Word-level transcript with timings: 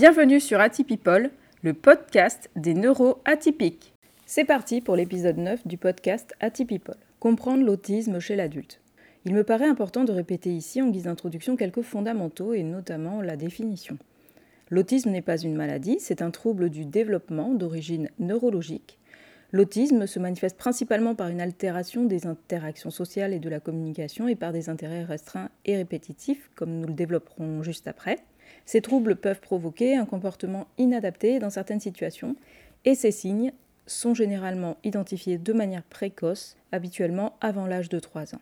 Bienvenue 0.00 0.40
sur 0.40 0.60
Atypipol, 0.60 1.28
le 1.62 1.74
podcast 1.74 2.48
des 2.56 2.72
neuroatypiques. 2.72 3.92
C'est 4.24 4.46
parti 4.46 4.80
pour 4.80 4.96
l'épisode 4.96 5.36
9 5.36 5.66
du 5.66 5.76
podcast 5.76 6.34
Atypipol, 6.40 6.94
comprendre 7.18 7.66
l'autisme 7.66 8.18
chez 8.18 8.34
l'adulte. 8.34 8.80
Il 9.26 9.34
me 9.34 9.44
paraît 9.44 9.68
important 9.68 10.04
de 10.04 10.12
répéter 10.12 10.54
ici 10.54 10.80
en 10.80 10.88
guise 10.88 11.02
d'introduction 11.02 11.54
quelques 11.54 11.82
fondamentaux 11.82 12.54
et 12.54 12.62
notamment 12.62 13.20
la 13.20 13.36
définition. 13.36 13.98
L'autisme 14.70 15.10
n'est 15.10 15.20
pas 15.20 15.36
une 15.36 15.54
maladie, 15.54 15.98
c'est 16.00 16.22
un 16.22 16.30
trouble 16.30 16.70
du 16.70 16.86
développement 16.86 17.52
d'origine 17.52 18.08
neurologique. 18.18 18.98
L'autisme 19.52 20.06
se 20.06 20.18
manifeste 20.18 20.56
principalement 20.56 21.14
par 21.14 21.28
une 21.28 21.42
altération 21.42 22.06
des 22.06 22.26
interactions 22.26 22.90
sociales 22.90 23.34
et 23.34 23.38
de 23.38 23.50
la 23.50 23.60
communication 23.60 24.28
et 24.28 24.34
par 24.34 24.54
des 24.54 24.70
intérêts 24.70 25.04
restreints 25.04 25.50
et 25.66 25.76
répétitifs, 25.76 26.50
comme 26.54 26.80
nous 26.80 26.86
le 26.86 26.94
développerons 26.94 27.62
juste 27.62 27.86
après. 27.86 28.16
Ces 28.70 28.82
troubles 28.82 29.16
peuvent 29.16 29.40
provoquer 29.40 29.96
un 29.96 30.04
comportement 30.04 30.68
inadapté 30.78 31.40
dans 31.40 31.50
certaines 31.50 31.80
situations 31.80 32.36
et 32.84 32.94
ces 32.94 33.10
signes 33.10 33.52
sont 33.88 34.14
généralement 34.14 34.76
identifiés 34.84 35.38
de 35.38 35.52
manière 35.52 35.82
précoce, 35.82 36.56
habituellement 36.70 37.36
avant 37.40 37.66
l'âge 37.66 37.88
de 37.88 37.98
3 37.98 38.36
ans. 38.36 38.40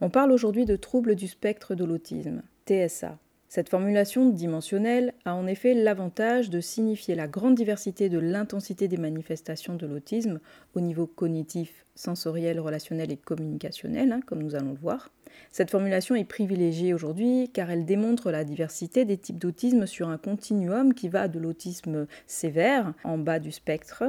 On 0.00 0.08
parle 0.08 0.32
aujourd'hui 0.32 0.64
de 0.64 0.76
troubles 0.76 1.14
du 1.14 1.28
spectre 1.28 1.74
de 1.74 1.84
l'autisme, 1.84 2.40
TSA. 2.66 3.18
Cette 3.54 3.68
formulation 3.68 4.30
dimensionnelle 4.30 5.12
a 5.26 5.34
en 5.34 5.46
effet 5.46 5.74
l'avantage 5.74 6.48
de 6.48 6.62
signifier 6.62 7.14
la 7.14 7.28
grande 7.28 7.54
diversité 7.54 8.08
de 8.08 8.18
l'intensité 8.18 8.88
des 8.88 8.96
manifestations 8.96 9.74
de 9.74 9.86
l'autisme 9.86 10.40
au 10.74 10.80
niveau 10.80 11.06
cognitif, 11.06 11.84
sensoriel, 11.94 12.58
relationnel 12.60 13.12
et 13.12 13.18
communicationnel, 13.18 14.10
hein, 14.10 14.20
comme 14.24 14.42
nous 14.42 14.54
allons 14.54 14.70
le 14.70 14.78
voir. 14.78 15.10
Cette 15.50 15.70
formulation 15.70 16.14
est 16.14 16.24
privilégiée 16.24 16.94
aujourd'hui 16.94 17.50
car 17.52 17.70
elle 17.70 17.84
démontre 17.84 18.30
la 18.30 18.44
diversité 18.44 19.04
des 19.04 19.18
types 19.18 19.38
d'autisme 19.38 19.84
sur 19.84 20.08
un 20.08 20.16
continuum 20.16 20.94
qui 20.94 21.10
va 21.10 21.28
de 21.28 21.38
l'autisme 21.38 22.06
sévère, 22.26 22.94
en 23.04 23.18
bas 23.18 23.38
du 23.38 23.52
spectre, 23.52 24.04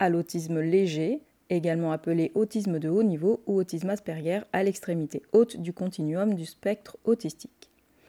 à 0.00 0.08
l'autisme 0.08 0.58
léger, 0.58 1.20
également 1.50 1.92
appelé 1.92 2.32
autisme 2.34 2.80
de 2.80 2.88
haut 2.88 3.04
niveau 3.04 3.44
ou 3.46 3.60
autisme 3.60 3.90
Asperger 3.90 4.40
à 4.52 4.64
l'extrémité 4.64 5.22
haute 5.30 5.56
du 5.56 5.72
continuum 5.72 6.34
du 6.34 6.46
spectre 6.46 6.96
autistique. 7.04 7.57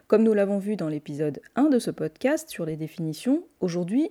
Comme 0.10 0.24
nous 0.24 0.34
l'avons 0.34 0.58
vu 0.58 0.76
dans 0.76 0.90
l'épisode 0.90 1.40
1 1.56 1.70
de 1.70 1.80
ce 1.80 1.92
podcast 1.92 2.50
sur 2.50 2.66
les 2.66 2.76
définitions, 2.76 3.44
aujourd'hui, 3.62 4.10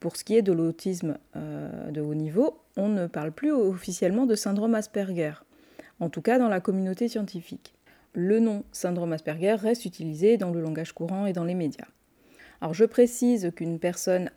pour 0.00 0.16
ce 0.16 0.24
qui 0.24 0.34
est 0.34 0.42
de 0.42 0.52
l'autisme 0.52 1.18
euh, 1.36 1.90
de 1.90 2.00
haut 2.00 2.14
niveau, 2.14 2.62
on 2.78 2.88
ne 2.88 3.06
parle 3.06 3.32
plus 3.32 3.52
officiellement 3.52 4.24
de 4.24 4.34
syndrome 4.34 4.74
Asperger, 4.74 5.34
en 6.00 6.08
tout 6.08 6.22
cas 6.22 6.38
dans 6.38 6.48
la 6.48 6.60
communauté 6.60 7.08
scientifique 7.08 7.74
le 8.14 8.40
nom 8.40 8.64
syndrome 8.72 9.12
Asperger 9.12 9.54
reste 9.54 9.84
utilisé 9.84 10.36
dans 10.36 10.50
le 10.50 10.60
langage 10.60 10.92
courant 10.92 11.26
et 11.26 11.32
dans 11.32 11.44
les 11.44 11.54
médias. 11.54 11.86
Alors 12.60 12.74
je 12.74 12.84
précise 12.84 13.50
qu'une 13.56 13.78
personne 13.78 14.30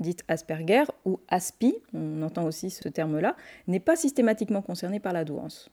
dite 0.00 0.24
Asperger 0.28 0.84
ou 1.04 1.20
ASPI, 1.28 1.74
on 1.94 2.22
entend 2.22 2.44
aussi 2.44 2.70
ce 2.70 2.88
terme-là, 2.88 3.36
n'est 3.68 3.80
pas 3.80 3.96
systématiquement 3.96 4.62
concernée 4.62 5.00
par 5.00 5.12
la 5.12 5.24
douance. 5.24 5.70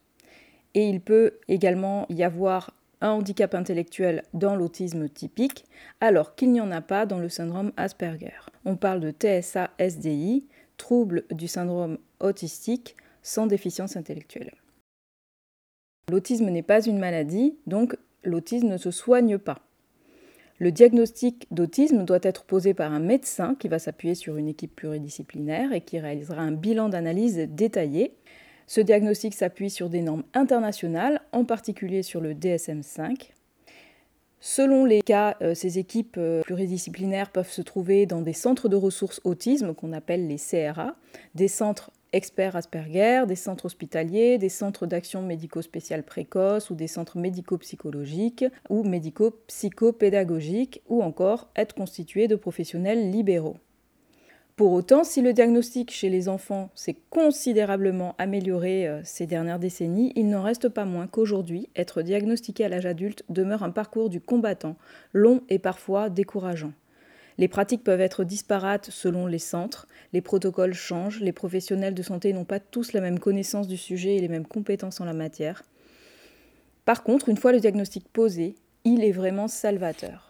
Et 0.76 0.88
il 0.88 1.02
peut 1.02 1.34
également 1.48 2.06
y 2.10 2.24
avoir 2.24 2.72
un 3.02 3.12
handicap 3.12 3.56
intellectuel 3.56 4.24
dans 4.34 4.56
l'autisme 4.56 5.08
typique, 5.10 5.66
alors 6.02 6.36
qu'il 6.36 6.52
n'y 6.52 6.62
en 6.62 6.72
a 6.72 6.82
pas 6.82 7.06
dans 7.06 7.20
le 7.20 7.30
syndrome 7.30 7.72
Asperger. 7.78 8.34
On 8.66 8.76
parle 8.76 9.00
de 9.00 9.12
TSA-SDI, 9.12 10.46
trouble 10.78 11.24
du 11.32 11.48
syndrome 11.48 11.98
autistique 12.20 12.96
sans 13.22 13.48
déficience 13.48 13.96
intellectuelle. 13.96 14.54
L'autisme 16.10 16.50
n'est 16.50 16.64
pas 16.64 16.82
une 16.82 16.98
maladie, 16.98 17.58
donc 17.68 17.96
l'autisme 18.24 18.68
ne 18.68 18.78
se 18.78 18.92
soigne 18.92 19.38
pas. 19.38 19.60
Le 20.58 20.72
diagnostic 20.72 21.48
d'autisme 21.52 22.04
doit 22.04 22.20
être 22.22 22.44
posé 22.44 22.74
par 22.74 22.92
un 22.92 23.00
médecin 23.00 23.56
qui 23.56 23.70
va 23.70 23.80
s'appuyer 23.80 24.14
sur 24.14 24.36
une 24.36 24.50
équipe 24.50 24.76
pluridisciplinaire 24.76 25.72
et 25.72 25.80
qui 25.82 26.00
réalisera 26.00 26.42
un 26.42 26.52
bilan 26.52 26.90
d'analyse 26.90 27.38
détaillé. 27.38 28.14
Ce 28.70 28.80
diagnostic 28.82 29.34
s'appuie 29.34 29.72
sur 29.72 29.90
des 29.90 30.04
normes 30.04 30.26
internationales, 30.36 31.22
en 31.32 31.44
particulier 31.44 32.04
sur 32.04 32.22
le 32.22 32.36
DSM-5. 32.36 33.32
Selon 34.40 34.86
les 34.86 35.02
cas, 35.02 35.38
euh, 35.42 35.56
ces 35.56 35.80
équipes 35.80 36.18
euh, 36.20 36.44
pluridisciplinaires 36.44 37.32
peuvent 37.32 37.50
se 37.50 37.64
trouver 37.64 38.06
dans 38.06 38.22
des 38.22 38.34
centres 38.34 38.70
de 38.70 38.76
ressources 38.76 39.22
autisme 39.24 39.74
qu'on 39.74 39.92
appelle 39.92 40.28
les 40.28 40.38
CRA, 40.38 40.96
des 41.34 41.48
centres 41.48 41.90
experts 42.14 42.56
Asperger, 42.56 43.24
des 43.28 43.36
centres 43.36 43.66
hospitaliers, 43.66 44.38
des 44.38 44.50
centres 44.50 44.86
d'action 44.86 45.24
médico-spéciale 45.24 46.04
précoce 46.04 46.70
ou 46.70 46.76
des 46.76 46.86
centres 46.86 47.18
médico-psychologiques 47.18 48.46
ou 48.70 48.84
médico-psychopédagogiques 48.84 50.84
ou 50.90 51.02
encore 51.02 51.50
être 51.56 51.74
constitués 51.74 52.28
de 52.28 52.36
professionnels 52.36 53.10
libéraux. 53.10 53.58
Pour 54.60 54.74
autant, 54.74 55.06
si 55.06 55.22
le 55.22 55.32
diagnostic 55.32 55.90
chez 55.90 56.10
les 56.10 56.28
enfants 56.28 56.70
s'est 56.76 56.98
considérablement 57.12 58.14
amélioré 58.18 58.90
euh, 58.90 59.00
ces 59.06 59.26
dernières 59.26 59.58
décennies, 59.58 60.12
il 60.18 60.28
n'en 60.28 60.44
reste 60.44 60.68
pas 60.68 60.84
moins 60.84 61.08
qu'aujourd'hui, 61.08 61.70
être 61.78 62.02
diagnostiqué 62.02 62.66
à 62.66 62.68
l'âge 62.68 62.86
adulte 62.86 63.24
demeure 63.30 63.64
un 63.64 63.70
parcours 63.70 64.10
du 64.10 64.20
combattant, 64.20 64.76
long 65.14 65.44
et 65.48 65.60
parfois 65.60 66.10
décourageant. 66.10 66.74
Les 67.38 67.48
pratiques 67.48 67.86
peuvent 67.86 68.02
être 68.02 68.26
disparates 68.26 68.90
selon 68.92 69.28
les 69.28 69.40
centres, 69.40 69.88
les 70.12 70.20
protocoles 70.20 70.74
changent, 70.74 71.22
les 71.22 71.32
professionnels 71.32 71.96
de 71.96 72.04
santé 72.04 72.34
n'ont 72.34 72.44
pas 72.44 72.60
tous 72.60 72.92
la 72.92 73.00
même 73.00 73.20
connaissance 73.20 73.70
du 73.70 73.78
sujet 73.78 74.18
et 74.18 74.20
les 74.20 74.28
mêmes 74.28 74.46
compétences 74.46 75.00
en 75.00 75.06
la 75.06 75.14
matière. 75.14 75.64
Par 76.84 77.04
contre, 77.04 77.30
une 77.30 77.38
fois 77.38 77.54
le 77.54 77.62
diagnostic 77.62 78.10
posé, 78.10 78.56
il 78.84 79.06
est 79.06 79.14
vraiment 79.14 79.48
salvateur. 79.48 80.29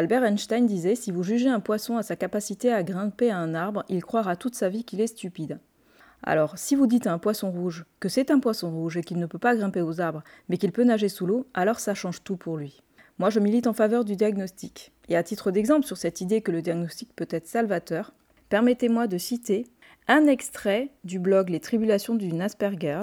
Albert 0.00 0.24
Einstein 0.24 0.64
disait 0.64 0.94
Si 0.94 1.12
vous 1.12 1.22
jugez 1.22 1.50
un 1.50 1.60
poisson 1.60 1.98
à 1.98 2.02
sa 2.02 2.16
capacité 2.16 2.72
à 2.72 2.82
grimper 2.82 3.30
à 3.30 3.36
un 3.36 3.54
arbre, 3.54 3.84
il 3.90 4.02
croira 4.02 4.34
toute 4.34 4.54
sa 4.54 4.70
vie 4.70 4.82
qu'il 4.82 5.02
est 5.02 5.08
stupide. 5.08 5.58
Alors, 6.22 6.56
si 6.56 6.74
vous 6.74 6.86
dites 6.86 7.06
à 7.06 7.12
un 7.12 7.18
poisson 7.18 7.50
rouge 7.50 7.84
que 8.00 8.08
c'est 8.08 8.30
un 8.30 8.38
poisson 8.38 8.70
rouge 8.70 8.96
et 8.96 9.02
qu'il 9.02 9.18
ne 9.18 9.26
peut 9.26 9.38
pas 9.38 9.54
grimper 9.54 9.82
aux 9.82 10.00
arbres, 10.00 10.22
mais 10.48 10.56
qu'il 10.56 10.72
peut 10.72 10.84
nager 10.84 11.10
sous 11.10 11.26
l'eau, 11.26 11.46
alors 11.52 11.80
ça 11.80 11.92
change 11.92 12.24
tout 12.24 12.38
pour 12.38 12.56
lui. 12.56 12.80
Moi, 13.18 13.28
je 13.28 13.40
milite 13.40 13.66
en 13.66 13.74
faveur 13.74 14.06
du 14.06 14.16
diagnostic. 14.16 14.90
Et 15.10 15.18
à 15.18 15.22
titre 15.22 15.50
d'exemple 15.50 15.84
sur 15.84 15.98
cette 15.98 16.22
idée 16.22 16.40
que 16.40 16.50
le 16.50 16.62
diagnostic 16.62 17.14
peut 17.14 17.28
être 17.28 17.46
salvateur, 17.46 18.14
permettez-moi 18.48 19.06
de 19.06 19.18
citer 19.18 19.66
un 20.08 20.26
extrait 20.26 20.88
du 21.04 21.18
blog 21.18 21.50
Les 21.50 21.60
tribulations 21.60 22.14
d'une 22.14 22.40
Asperger, 22.40 23.02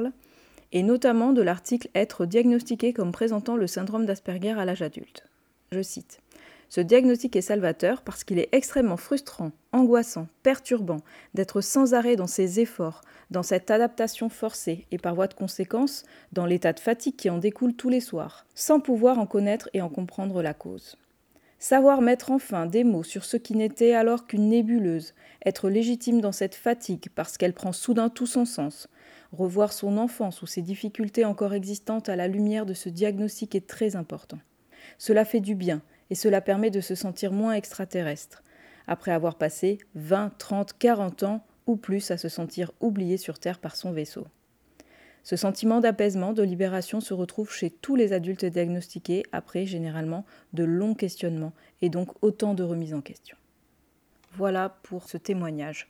et 0.71 0.81
notamment 0.81 1.31
de 1.31 1.43
l'article 1.43 1.89
Être 1.93 2.25
diagnostiqué 2.25 2.91
comme 2.91 3.11
présentant 3.11 3.55
le 3.55 3.67
syndrome 3.67 4.07
d'Asperger 4.07 4.53
à 4.57 4.65
l'âge 4.65 4.81
adulte. 4.81 5.27
Je 5.71 5.81
cite 5.81 6.21
ce 6.69 6.81
diagnostic 6.81 7.35
est 7.35 7.41
salvateur 7.41 8.01
parce 8.01 8.23
qu'il 8.23 8.39
est 8.39 8.49
extrêmement 8.51 8.97
frustrant, 8.97 9.51
angoissant, 9.71 10.27
perturbant 10.43 10.99
d'être 11.33 11.61
sans 11.61 11.93
arrêt 11.93 12.15
dans 12.15 12.27
ses 12.27 12.59
efforts, 12.59 13.01
dans 13.31 13.43
cette 13.43 13.71
adaptation 13.71 14.29
forcée 14.29 14.85
et 14.91 14.97
par 14.97 15.15
voie 15.15 15.27
de 15.27 15.33
conséquence 15.33 16.03
dans 16.33 16.45
l'état 16.45 16.73
de 16.73 16.79
fatigue 16.79 17.15
qui 17.15 17.29
en 17.29 17.37
découle 17.37 17.73
tous 17.73 17.89
les 17.89 18.01
soirs, 18.01 18.45
sans 18.53 18.79
pouvoir 18.79 19.17
en 19.17 19.25
connaître 19.25 19.69
et 19.73 19.81
en 19.81 19.89
comprendre 19.89 20.41
la 20.41 20.53
cause. 20.53 20.97
Savoir 21.59 22.01
mettre 22.01 22.31
enfin 22.31 22.67
des 22.67 22.83
mots 22.83 23.03
sur 23.03 23.25
ce 23.25 23.35
qui 23.37 23.55
n'était 23.55 23.93
alors 23.93 24.27
qu'une 24.27 24.49
nébuleuse, 24.49 25.15
être 25.43 25.69
légitime 25.69 26.21
dans 26.21 26.31
cette 26.31 26.53
fatigue 26.53 27.07
parce 27.15 27.37
qu'elle 27.37 27.53
prend 27.53 27.71
soudain 27.71 28.09
tout 28.09 28.27
son 28.27 28.45
sens, 28.45 28.87
revoir 29.31 29.73
son 29.73 29.97
enfance 29.97 30.41
ou 30.41 30.45
ses 30.45 30.61
difficultés 30.61 31.25
encore 31.25 31.53
existantes 31.53 32.09
à 32.09 32.15
la 32.15 32.27
lumière 32.27 32.65
de 32.65 32.75
ce 32.75 32.89
diagnostic 32.89 33.55
est 33.55 33.67
très 33.67 33.95
important. 33.95 34.37
Cela 34.99 35.25
fait 35.25 35.39
du 35.39 35.55
bien 35.55 35.81
et 36.09 36.15
cela 36.15 36.41
permet 36.41 36.71
de 36.71 36.81
se 36.81 36.95
sentir 36.95 37.31
moins 37.31 37.53
extraterrestre, 37.53 38.43
après 38.87 39.11
avoir 39.11 39.35
passé 39.35 39.79
20, 39.95 40.37
30, 40.37 40.73
40 40.77 41.23
ans 41.23 41.45
ou 41.65 41.75
plus 41.75 42.11
à 42.11 42.17
se 42.17 42.29
sentir 42.29 42.71
oublié 42.79 43.17
sur 43.17 43.39
Terre 43.39 43.59
par 43.59 43.75
son 43.75 43.91
vaisseau. 43.91 44.25
Ce 45.23 45.35
sentiment 45.35 45.81
d'apaisement, 45.81 46.31
de 46.31 46.41
libération 46.41 47.01
se 47.01 47.13
retrouve 47.13 47.51
chez 47.51 47.69
tous 47.69 47.97
les 47.97 48.13
adultes 48.13 48.45
diagnostiqués 48.45 49.23
après 49.33 49.65
généralement 49.65 50.25
de 50.53 50.63
longs 50.63 50.93
questionnements 50.93 51.51
et 51.81 51.89
donc 51.89 52.11
autant 52.23 52.53
de 52.53 52.63
remises 52.63 52.93
en 52.93 53.01
question. 53.01 53.35
Voilà 54.37 54.77
pour 54.83 55.09
ce 55.09 55.17
témoignage. 55.17 55.87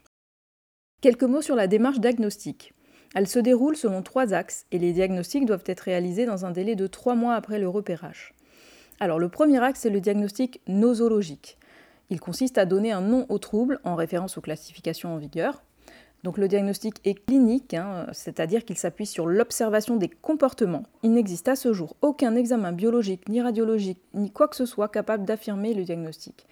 Quelques 1.01 1.23
mots 1.23 1.43
sur 1.43 1.55
la 1.55 1.67
démarche 1.67 1.99
diagnostique. 1.99 2.73
Elle 3.13 3.27
se 3.27 3.37
déroule 3.37 3.77
selon 3.77 4.01
trois 4.01 4.33
axes 4.33 4.65
et 4.71 4.79
les 4.79 4.93
diagnostics 4.93 5.45
doivent 5.45 5.63
être 5.67 5.81
réalisés 5.81 6.25
dans 6.25 6.45
un 6.45 6.51
délai 6.51 6.75
de 6.75 6.87
trois 6.87 7.13
mois 7.13 7.35
après 7.35 7.59
le 7.59 7.69
repérage. 7.69 8.33
Alors 8.99 9.19
le 9.19 9.29
premier 9.29 9.63
axe, 9.63 9.81
c'est 9.81 9.89
le 9.89 10.01
diagnostic 10.01 10.61
nosologique. 10.67 11.57
Il 12.09 12.19
consiste 12.19 12.57
à 12.57 12.65
donner 12.65 12.91
un 12.91 13.01
nom 13.01 13.25
au 13.29 13.37
trouble 13.37 13.79
en 13.83 13.95
référence 13.95 14.37
aux 14.37 14.41
classifications 14.41 15.13
en 15.13 15.17
vigueur. 15.17 15.61
Donc 16.23 16.39
le 16.39 16.47
diagnostic 16.47 16.95
est 17.05 17.13
clinique, 17.25 17.75
hein, 17.75 18.07
c'est-à-dire 18.11 18.65
qu'il 18.65 18.77
s'appuie 18.77 19.05
sur 19.05 19.27
l'observation 19.27 19.97
des 19.97 20.09
comportements. 20.09 20.83
Il 21.03 21.11
n'existe 21.11 21.47
à 21.47 21.55
ce 21.55 21.73
jour 21.73 21.95
aucun 22.01 22.35
examen 22.35 22.71
biologique, 22.71 23.29
ni 23.29 23.39
radiologique, 23.39 23.99
ni 24.15 24.31
quoi 24.31 24.47
que 24.47 24.55
ce 24.55 24.65
soit 24.65 24.89
capable 24.89 25.25
d'affirmer 25.25 25.75
le 25.75 25.83
diagnostic. 25.83 26.47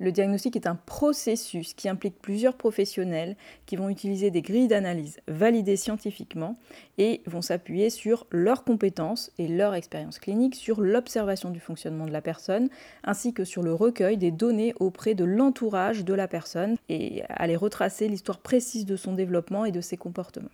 Le 0.00 0.12
diagnostic 0.12 0.56
est 0.56 0.66
un 0.66 0.76
processus 0.76 1.74
qui 1.74 1.86
implique 1.86 2.18
plusieurs 2.22 2.56
professionnels 2.56 3.36
qui 3.66 3.76
vont 3.76 3.90
utiliser 3.90 4.30
des 4.30 4.40
grilles 4.40 4.66
d'analyse 4.66 5.20
validées 5.28 5.76
scientifiquement 5.76 6.56
et 6.96 7.20
vont 7.26 7.42
s'appuyer 7.42 7.90
sur 7.90 8.26
leurs 8.30 8.64
compétences 8.64 9.30
et 9.38 9.46
leur 9.46 9.74
expérience 9.74 10.18
clinique, 10.18 10.54
sur 10.54 10.80
l'observation 10.80 11.50
du 11.50 11.60
fonctionnement 11.60 12.06
de 12.06 12.12
la 12.12 12.22
personne, 12.22 12.70
ainsi 13.04 13.34
que 13.34 13.44
sur 13.44 13.62
le 13.62 13.74
recueil 13.74 14.16
des 14.16 14.30
données 14.30 14.72
auprès 14.80 15.14
de 15.14 15.24
l'entourage 15.24 16.02
de 16.02 16.14
la 16.14 16.28
personne 16.28 16.76
et 16.88 17.22
aller 17.28 17.56
retracer 17.56 18.08
l'histoire 18.08 18.38
précise 18.38 18.86
de 18.86 18.96
son 18.96 19.12
développement 19.12 19.66
et 19.66 19.72
de 19.72 19.82
ses 19.82 19.98
comportements. 19.98 20.48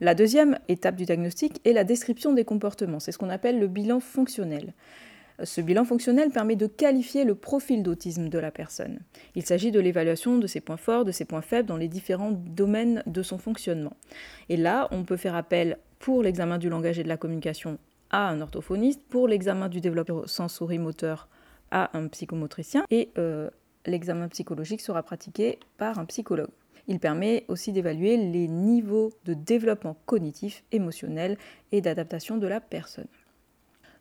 La 0.00 0.14
deuxième 0.14 0.56
étape 0.68 0.94
du 0.94 1.04
diagnostic 1.04 1.60
est 1.64 1.72
la 1.72 1.82
description 1.82 2.32
des 2.32 2.44
comportements. 2.44 3.00
C'est 3.00 3.10
ce 3.10 3.18
qu'on 3.18 3.28
appelle 3.28 3.58
le 3.58 3.66
bilan 3.66 3.98
fonctionnel. 3.98 4.72
Ce 5.42 5.60
bilan 5.60 5.84
fonctionnel 5.84 6.30
permet 6.30 6.54
de 6.54 6.68
qualifier 6.68 7.24
le 7.24 7.34
profil 7.34 7.82
d'autisme 7.82 8.28
de 8.28 8.38
la 8.38 8.52
personne. 8.52 9.00
Il 9.34 9.44
s'agit 9.44 9.72
de 9.72 9.80
l'évaluation 9.80 10.38
de 10.38 10.46
ses 10.46 10.60
points 10.60 10.76
forts, 10.76 11.04
de 11.04 11.10
ses 11.10 11.24
points 11.24 11.42
faibles 11.42 11.68
dans 11.68 11.76
les 11.76 11.88
différents 11.88 12.30
domaines 12.30 13.02
de 13.06 13.22
son 13.22 13.38
fonctionnement. 13.38 13.96
Et 14.48 14.56
là, 14.56 14.86
on 14.92 15.02
peut 15.02 15.16
faire 15.16 15.34
appel 15.34 15.78
pour 15.98 16.22
l'examen 16.22 16.58
du 16.58 16.68
langage 16.68 16.98
et 17.00 17.02
de 17.02 17.08
la 17.08 17.16
communication 17.16 17.78
à 18.10 18.28
un 18.28 18.40
orthophoniste, 18.40 19.00
pour 19.10 19.26
l'examen 19.26 19.68
du 19.68 19.80
développement 19.80 20.26
sensorimoteur 20.26 21.28
à 21.72 21.96
un 21.98 22.06
psychomotricien 22.06 22.84
et 22.90 23.10
euh, 23.18 23.50
l'examen 23.86 24.28
psychologique 24.28 24.80
sera 24.80 25.02
pratiqué 25.02 25.58
par 25.78 25.98
un 25.98 26.04
psychologue. 26.04 26.50
Il 26.86 27.00
permet 27.00 27.44
aussi 27.48 27.72
d'évaluer 27.72 28.16
les 28.16 28.46
niveaux 28.46 29.10
de 29.24 29.34
développement 29.34 29.96
cognitif, 30.06 30.62
émotionnel 30.70 31.38
et 31.72 31.80
d'adaptation 31.80 32.36
de 32.36 32.46
la 32.46 32.60
personne. 32.60 33.08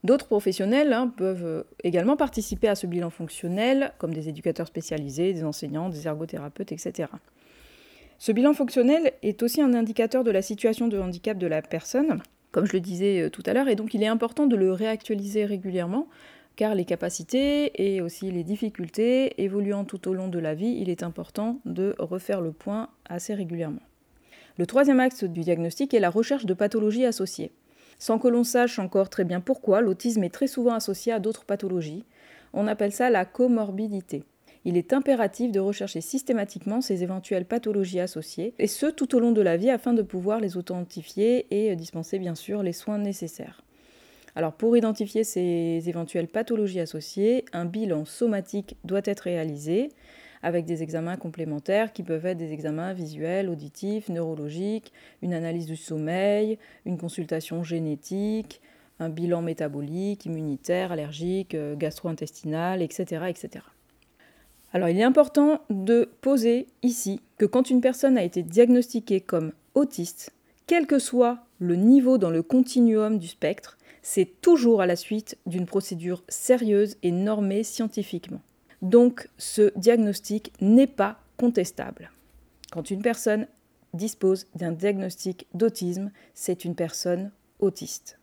D'autres 0.03 0.27
professionnels 0.27 0.91
hein, 0.91 1.07
peuvent 1.15 1.45
euh, 1.45 1.63
également 1.83 2.17
participer 2.17 2.67
à 2.67 2.75
ce 2.75 2.87
bilan 2.87 3.09
fonctionnel, 3.09 3.93
comme 3.99 4.13
des 4.13 4.27
éducateurs 4.27 4.67
spécialisés, 4.67 5.31
des 5.31 5.45
enseignants, 5.45 5.87
des 5.87 6.07
ergothérapeutes, 6.07 6.73
etc. 6.73 7.09
Ce 8.19 8.33
bilan 8.33 8.53
fonctionnel 8.53 9.13
est 9.21 9.41
aussi 9.43 9.61
un 9.61 9.73
indicateur 9.73 10.25
de 10.25 10.31
la 10.31 10.41
situation 10.41 10.89
de 10.89 10.99
handicap 10.99 11.37
de 11.37 11.47
la 11.47 11.61
personne, 11.61 12.21
comme 12.51 12.65
je 12.65 12.73
le 12.73 12.81
disais 12.81 13.21
euh, 13.21 13.29
tout 13.29 13.43
à 13.45 13.53
l'heure, 13.53 13.69
et 13.69 13.75
donc 13.75 13.93
il 13.93 14.03
est 14.03 14.07
important 14.07 14.45
de 14.45 14.57
le 14.57 14.73
réactualiser 14.73 15.45
régulièrement, 15.45 16.07
car 16.57 16.75
les 16.75 16.85
capacités 16.85 17.71
et 17.81 18.01
aussi 18.01 18.29
les 18.29 18.43
difficultés 18.43 19.41
évoluant 19.41 19.85
tout 19.85 20.09
au 20.09 20.13
long 20.13 20.27
de 20.27 20.37
la 20.37 20.53
vie, 20.53 20.77
il 20.79 20.89
est 20.89 21.01
important 21.01 21.59
de 21.65 21.95
refaire 21.97 22.41
le 22.41 22.51
point 22.51 22.89
assez 23.05 23.33
régulièrement. 23.33 23.81
Le 24.57 24.67
troisième 24.67 24.99
axe 24.99 25.23
du 25.23 25.41
diagnostic 25.41 25.93
est 25.93 25.99
la 25.99 26.11
recherche 26.11 26.45
de 26.45 26.53
pathologies 26.53 27.05
associées. 27.05 27.51
Sans 27.99 28.19
que 28.19 28.27
l'on 28.27 28.43
sache 28.43 28.79
encore 28.79 29.09
très 29.09 29.23
bien 29.23 29.39
pourquoi, 29.39 29.81
l'autisme 29.81 30.23
est 30.23 30.33
très 30.33 30.47
souvent 30.47 30.73
associé 30.73 31.13
à 31.13 31.19
d'autres 31.19 31.45
pathologies. 31.45 32.05
On 32.53 32.67
appelle 32.67 32.91
ça 32.91 33.09
la 33.09 33.25
comorbidité. 33.25 34.23
Il 34.65 34.77
est 34.77 34.93
impératif 34.93 35.51
de 35.51 35.59
rechercher 35.59 35.99
systématiquement 35.99 36.79
ces 36.79 37.03
éventuelles 37.03 37.45
pathologies 37.45 37.99
associées, 37.99 38.53
et 38.59 38.67
ce 38.67 38.85
tout 38.85 39.15
au 39.15 39.19
long 39.19 39.31
de 39.31 39.41
la 39.41 39.57
vie 39.57 39.69
afin 39.69 39.93
de 39.93 40.01
pouvoir 40.01 40.39
les 40.39 40.55
authentifier 40.55 41.47
et 41.51 41.75
dispenser 41.75 42.17
bien 42.17 42.35
sûr 42.35 42.63
les 42.63 42.71
soins 42.71 42.97
nécessaires. 42.97 43.63
Alors 44.35 44.53
pour 44.53 44.75
identifier 44.75 45.23
ces 45.23 45.83
éventuelles 45.87 46.27
pathologies 46.27 46.79
associées, 46.79 47.45
un 47.53 47.65
bilan 47.65 48.05
somatique 48.05 48.77
doit 48.83 49.01
être 49.03 49.21
réalisé 49.21 49.89
avec 50.43 50.65
des 50.65 50.83
examens 50.83 51.15
complémentaires 51.15 51.93
qui 51.93 52.03
peuvent 52.03 52.25
être 52.25 52.37
des 52.37 52.51
examens 52.51 52.93
visuels, 52.93 53.49
auditifs, 53.49 54.09
neurologiques, 54.09 54.91
une 55.21 55.33
analyse 55.33 55.65
du 55.65 55.77
sommeil, 55.77 56.59
une 56.85 56.97
consultation 56.97 57.63
génétique, 57.63 58.61
un 58.99 59.09
bilan 59.09 59.41
métabolique, 59.41 60.25
immunitaire, 60.25 60.91
allergique, 60.91 61.55
euh, 61.55 61.75
gastro-intestinal, 61.75 62.81
etc., 62.81 63.25
etc. 63.29 63.65
Alors 64.73 64.89
il 64.89 64.99
est 64.99 65.03
important 65.03 65.61
de 65.69 66.09
poser 66.21 66.67
ici 66.81 67.21
que 67.37 67.45
quand 67.45 67.69
une 67.69 67.81
personne 67.81 68.17
a 68.17 68.23
été 68.23 68.43
diagnostiquée 68.43 69.21
comme 69.21 69.53
autiste, 69.75 70.33
quel 70.67 70.87
que 70.87 70.99
soit 70.99 71.39
le 71.59 71.75
niveau 71.75 72.17
dans 72.17 72.29
le 72.29 72.43
continuum 72.43 73.17
du 73.17 73.27
spectre, 73.27 73.77
c'est 74.01 74.41
toujours 74.41 74.81
à 74.81 74.85
la 74.85 74.95
suite 74.95 75.37
d'une 75.45 75.65
procédure 75.65 76.23
sérieuse 76.27 76.97
et 77.03 77.11
normée 77.11 77.63
scientifiquement. 77.63 78.41
Donc 78.83 79.29
ce 79.37 79.71
diagnostic 79.77 80.51
n'est 80.61 80.87
pas 80.87 81.17
contestable. 81.37 82.11
Quand 82.71 82.91
une 82.91 83.01
personne 83.01 83.47
dispose 83.93 84.45
d'un 84.55 84.73
diagnostic 84.73 85.47
d'autisme, 85.53 86.11
c'est 86.33 86.65
une 86.65 86.75
personne 86.75 87.31
autiste. 87.59 88.19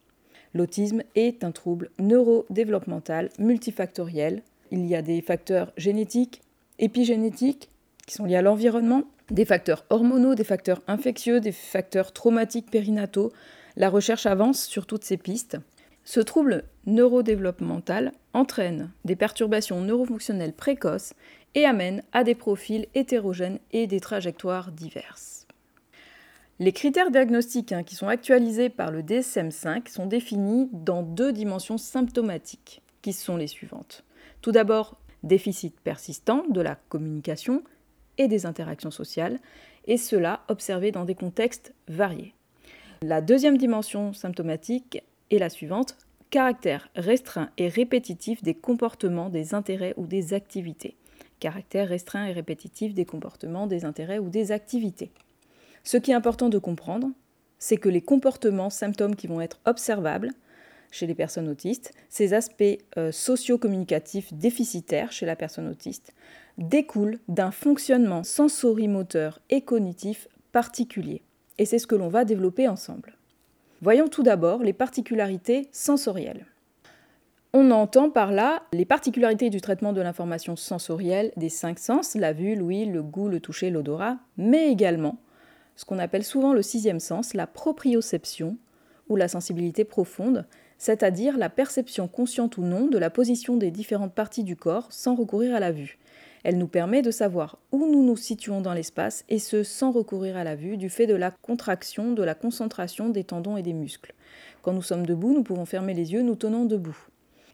L'autisme 0.53 1.03
est 1.15 1.45
un 1.45 1.51
trouble 1.51 1.91
neurodéveloppemental 1.99 3.31
multifactoriel. 3.39 4.43
Il 4.71 4.85
y 4.85 4.95
a 4.95 5.03
des 5.03 5.23
facteurs 5.23 5.73
génétiques, 5.79 6.43
épigénétiques, 6.79 7.71
qui 8.07 8.15
sont 8.15 8.27
liés 8.27 8.37
à 8.37 8.43
l'environnement, 8.43 9.05
des 9.31 9.45
facteurs 9.47 9.87
hormonaux, 9.89 10.35
des 10.35 10.45
facteurs 10.45 10.83
infectieux, 10.89 11.41
des 11.41 11.53
facteurs 11.53 12.13
traumatiques 12.13 12.71
périnataux. 12.71 13.33
La 13.77 13.89
recherche 13.89 14.27
avance 14.27 14.65
sur 14.65 14.87
toutes 14.87 15.05
ces 15.05 15.17
pistes. 15.17 15.57
Ce 16.05 16.21
trouble 16.21 16.65
neurodéveloppemental 16.87 18.13
entraîne 18.33 18.91
des 19.05 19.17
perturbations 19.17 19.81
neurofonctionnelles 19.81 20.53
précoces 20.53 21.15
et 21.55 21.65
amène 21.65 22.03
à 22.13 22.25
des 22.25 22.35
profils 22.35 22.87
hétérogènes 22.95 23.59
et 23.73 23.87
des 23.87 24.01
trajectoires 24.01 24.73
diverses. 24.73 25.47
Les 26.59 26.73
critères 26.73 27.11
diagnostiques 27.11 27.73
hein, 27.73 27.83
qui 27.83 27.95
sont 27.95 28.09
actualisés 28.09 28.69
par 28.69 28.91
le 28.91 29.03
DSM5 29.03 29.91
sont 29.91 30.07
définis 30.07 30.69
dans 30.73 31.03
deux 31.03 31.33
dimensions 31.33 31.79
symptomatiques, 31.79 32.83
qui 33.01 33.15
sont 33.15 33.39
les 33.39 33.47
suivantes. 33.47 34.05
Tout 34.43 34.53
d'abord, 34.53 34.99
déficit 35.23 35.81
persistant 35.81 36.45
de 36.51 36.61
la 36.61 36.75
communication 36.75 37.63
et 38.19 38.29
des 38.29 38.45
interactions 38.45 38.91
sociales, 38.91 39.39
et 39.87 39.97
cela 39.97 40.43
observé 40.49 40.93
dans 40.93 41.07
des 41.07 41.15
contextes 41.15 41.75
variés. 41.89 42.35
La 43.01 43.23
deuxième 43.23 43.57
dimension 43.57 44.13
symptomatique 44.13 45.03
et 45.31 45.39
la 45.39 45.49
suivante, 45.49 45.97
caractère 46.31 46.89
restreint 46.95 47.51
et 47.59 47.69
répétitif 47.69 48.43
des 48.43 48.55
comportements, 48.55 49.31
des 49.31 49.55
intérêts 49.55 49.95
ou 49.97 50.07
des 50.07 50.33
activités. 50.33 50.97
Caractère 51.41 51.89
restreint 51.89 52.27
et 52.27 52.33
répétitif 52.33 52.95
des 52.95 53.05
comportements, 53.05 53.67
des 53.67 53.85
intérêts 53.85 54.19
ou 54.19 54.29
des 54.29 54.53
activités. 54.53 55.11
Ce 55.83 55.97
qui 55.97 56.13
est 56.13 56.15
important 56.15 56.49
de 56.49 56.59
comprendre, 56.59 57.11
c'est 57.59 57.79
que 57.79 57.89
les 57.89 58.01
comportements, 58.01 58.71
symptômes 58.71 59.17
qui 59.17 59.27
vont 59.27 59.41
être 59.41 59.61
observables 59.65 60.31
chez 60.93 61.07
les 61.07 61.15
personnes 61.15 61.49
autistes, 61.49 61.93
ces 62.09 62.35
aspects 62.35 62.79
euh, 62.97 63.13
socio-communicatifs 63.13 64.33
déficitaires 64.33 65.13
chez 65.13 65.27
la 65.27 65.37
personne 65.37 65.69
autiste, 65.69 66.15
découlent 66.59 67.19
d'un 67.29 67.51
fonctionnement 67.51 68.23
sensorimoteur 68.23 69.41
et 69.51 69.63
cognitif 69.63 70.29
particulier. 70.53 71.23
Et 71.59 71.65
c'est 71.65 71.79
ce 71.79 71.87
que 71.87 71.95
l'on 71.95 72.09
va 72.09 72.25
développer 72.25 72.69
ensemble. 72.69 73.17
Voyons 73.83 74.09
tout 74.09 74.23
d'abord 74.23 74.63
les 74.63 74.75
particularités 74.75 75.69
sensorielles. 75.73 76.45
On 77.53 77.71
entend 77.71 78.11
par 78.11 78.31
là 78.31 78.63
les 78.73 78.85
particularités 78.85 79.49
du 79.49 79.61
traitement 79.61 79.93
de 79.93 80.03
l'information 80.03 80.55
sensorielle 80.55 81.33
des 81.37 81.49
cinq 81.49 81.79
sens, 81.79 82.15
la 82.15 82.33
vue, 82.33 82.55
l'ouïe, 82.55 82.85
le 82.85 83.03
goût, 83.03 83.29
le 83.29 83.41
toucher, 83.41 83.71
l'odorat, 83.71 84.19
mais 84.37 84.71
également 84.71 85.19
ce 85.77 85.87
qu'on 85.87 85.99
appelle 85.99 86.25
souvent 86.25 86.53
le 86.53 86.61
sixième 86.61 87.01
sens, 87.01 87.33
la 87.33 87.47
proprioception 87.47 88.59
ou 89.09 89.17
la 89.17 89.29
sensibilité 89.29 89.85
profonde, 89.85 90.45
c'est-à-dire 90.77 91.39
la 91.39 91.49
perception 91.49 92.07
consciente 92.07 92.59
ou 92.59 92.63
non 92.63 92.87
de 92.87 92.99
la 92.99 93.09
position 93.09 93.57
des 93.57 93.71
différentes 93.71 94.15
parties 94.15 94.45
du 94.45 94.57
corps 94.57 94.89
sans 94.91 95.15
recourir 95.15 95.55
à 95.55 95.61
la 95.61 95.73
vue. 95.73 95.99
Elle 96.43 96.59
nous 96.59 96.69
permet 96.69 97.03
de 97.03 97.11
savoir 97.11 97.59
où 97.71 97.87
nous 97.87 98.05
nous 98.05 98.17
situons 98.17 98.61
dans 98.61 98.73
l'espace 98.73 99.25
et 99.29 99.39
ce 99.39 99.63
sans 99.63 99.91
recourir 99.91 100.37
à 100.37 100.45
la 100.45 100.57
vue 100.57 100.77
du 100.77 100.89
fait 100.89 101.07
de 101.07 101.15
la 101.15 101.31
contraction, 101.31 102.13
de 102.13 102.23
la 102.23 102.35
concentration 102.35 103.11
des 103.11 103.25
tendons 103.25 103.57
et 103.57 103.63
des 103.63 103.75
muscles. 103.75 104.15
Quand 104.63 104.73
nous 104.73 104.83
sommes 104.83 105.07
debout, 105.07 105.35
nous 105.35 105.43
pouvons 105.43 105.67
fermer 105.67 105.95
les 105.95 106.13
yeux, 106.13 106.23
nous 106.23 106.37
tenons 106.37 106.65
debout. 106.65 106.97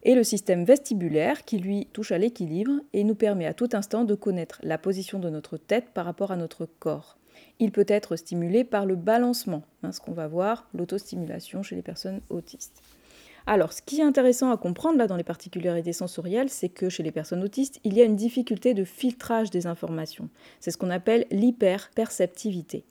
Et 0.03 0.15
le 0.15 0.23
système 0.23 0.63
vestibulaire 0.63 1.43
qui 1.43 1.57
lui 1.57 1.87
touche 1.91 2.11
à 2.11 2.17
l'équilibre 2.17 2.79
et 2.93 3.03
nous 3.03 3.15
permet 3.15 3.45
à 3.45 3.53
tout 3.53 3.69
instant 3.73 4.03
de 4.03 4.15
connaître 4.15 4.59
la 4.63 4.77
position 4.77 5.19
de 5.19 5.29
notre 5.29 5.57
tête 5.57 5.89
par 5.93 6.05
rapport 6.05 6.31
à 6.31 6.37
notre 6.37 6.65
corps. 6.65 7.17
Il 7.59 7.71
peut 7.71 7.85
être 7.87 8.15
stimulé 8.15 8.63
par 8.63 8.85
le 8.85 8.95
balancement, 8.95 9.63
hein, 9.83 9.91
ce 9.91 9.99
qu'on 9.99 10.13
va 10.13 10.27
voir, 10.27 10.67
l'autostimulation 10.73 11.63
chez 11.63 11.75
les 11.75 11.81
personnes 11.81 12.21
autistes. 12.29 12.81
Alors, 13.49 13.71
ce 13.71 13.81
qui 13.81 14.01
est 14.01 14.03
intéressant 14.03 14.51
à 14.51 14.57
comprendre 14.57 14.97
là 14.97 15.07
dans 15.07 15.15
les 15.15 15.23
particularités 15.23 15.93
sensorielles, 15.93 16.49
c'est 16.49 16.67
que 16.67 16.89
chez 16.89 17.01
les 17.01 17.13
personnes 17.13 17.43
autistes, 17.43 17.79
il 17.85 17.93
y 17.93 18.01
a 18.01 18.03
une 18.03 18.17
difficulté 18.17 18.73
de 18.73 18.83
filtrage 18.83 19.49
des 19.51 19.67
informations. 19.67 20.27
C'est 20.59 20.69
ce 20.69 20.77
qu'on 20.77 20.89
appelle 20.89 21.25
l'hyperperceptivité. 21.31 22.83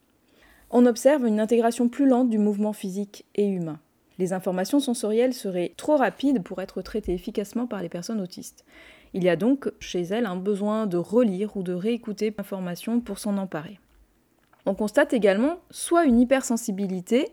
On 0.70 0.86
observe 0.86 1.26
une 1.26 1.40
intégration 1.40 1.90
plus 1.90 2.08
lente 2.08 2.30
du 2.30 2.38
mouvement 2.38 2.72
physique 2.72 3.26
et 3.34 3.46
humain. 3.46 3.80
Les 4.18 4.32
informations 4.32 4.80
sensorielles 4.80 5.34
seraient 5.34 5.75
trop 5.76 5.96
rapides 5.96 6.42
pour 6.42 6.62
être 6.62 6.80
traitées 6.80 7.12
efficacement 7.12 7.66
par 7.66 7.82
les 7.82 7.90
personnes 7.90 8.22
autistes. 8.22 8.64
Il 9.12 9.22
y 9.22 9.28
a 9.28 9.36
donc 9.36 9.70
chez 9.78 10.00
elles 10.00 10.25
un 10.25 10.36
besoin 10.36 10.86
de 10.86 10.96
relire 10.96 11.54
ou 11.58 11.64
de 11.64 11.75
réécouter 11.75 12.34
l'information 12.36 13.00
pour 13.00 13.18
s'en 13.18 13.36
emparer. 13.36 13.78
On 14.64 14.75
constate 14.75 15.12
également 15.12 15.58
soit 15.70 16.06
une 16.06 16.18
hypersensibilité, 16.18 17.28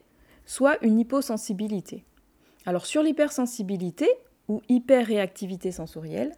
soit 0.45 0.77
une 0.83 0.99
hyposensibilité. 0.99 2.03
Alors 2.65 2.85
sur 2.85 3.03
l'hypersensibilité 3.03 4.07
ou 4.47 4.61
hyperréactivité 4.69 5.71
sensorielle, 5.71 6.33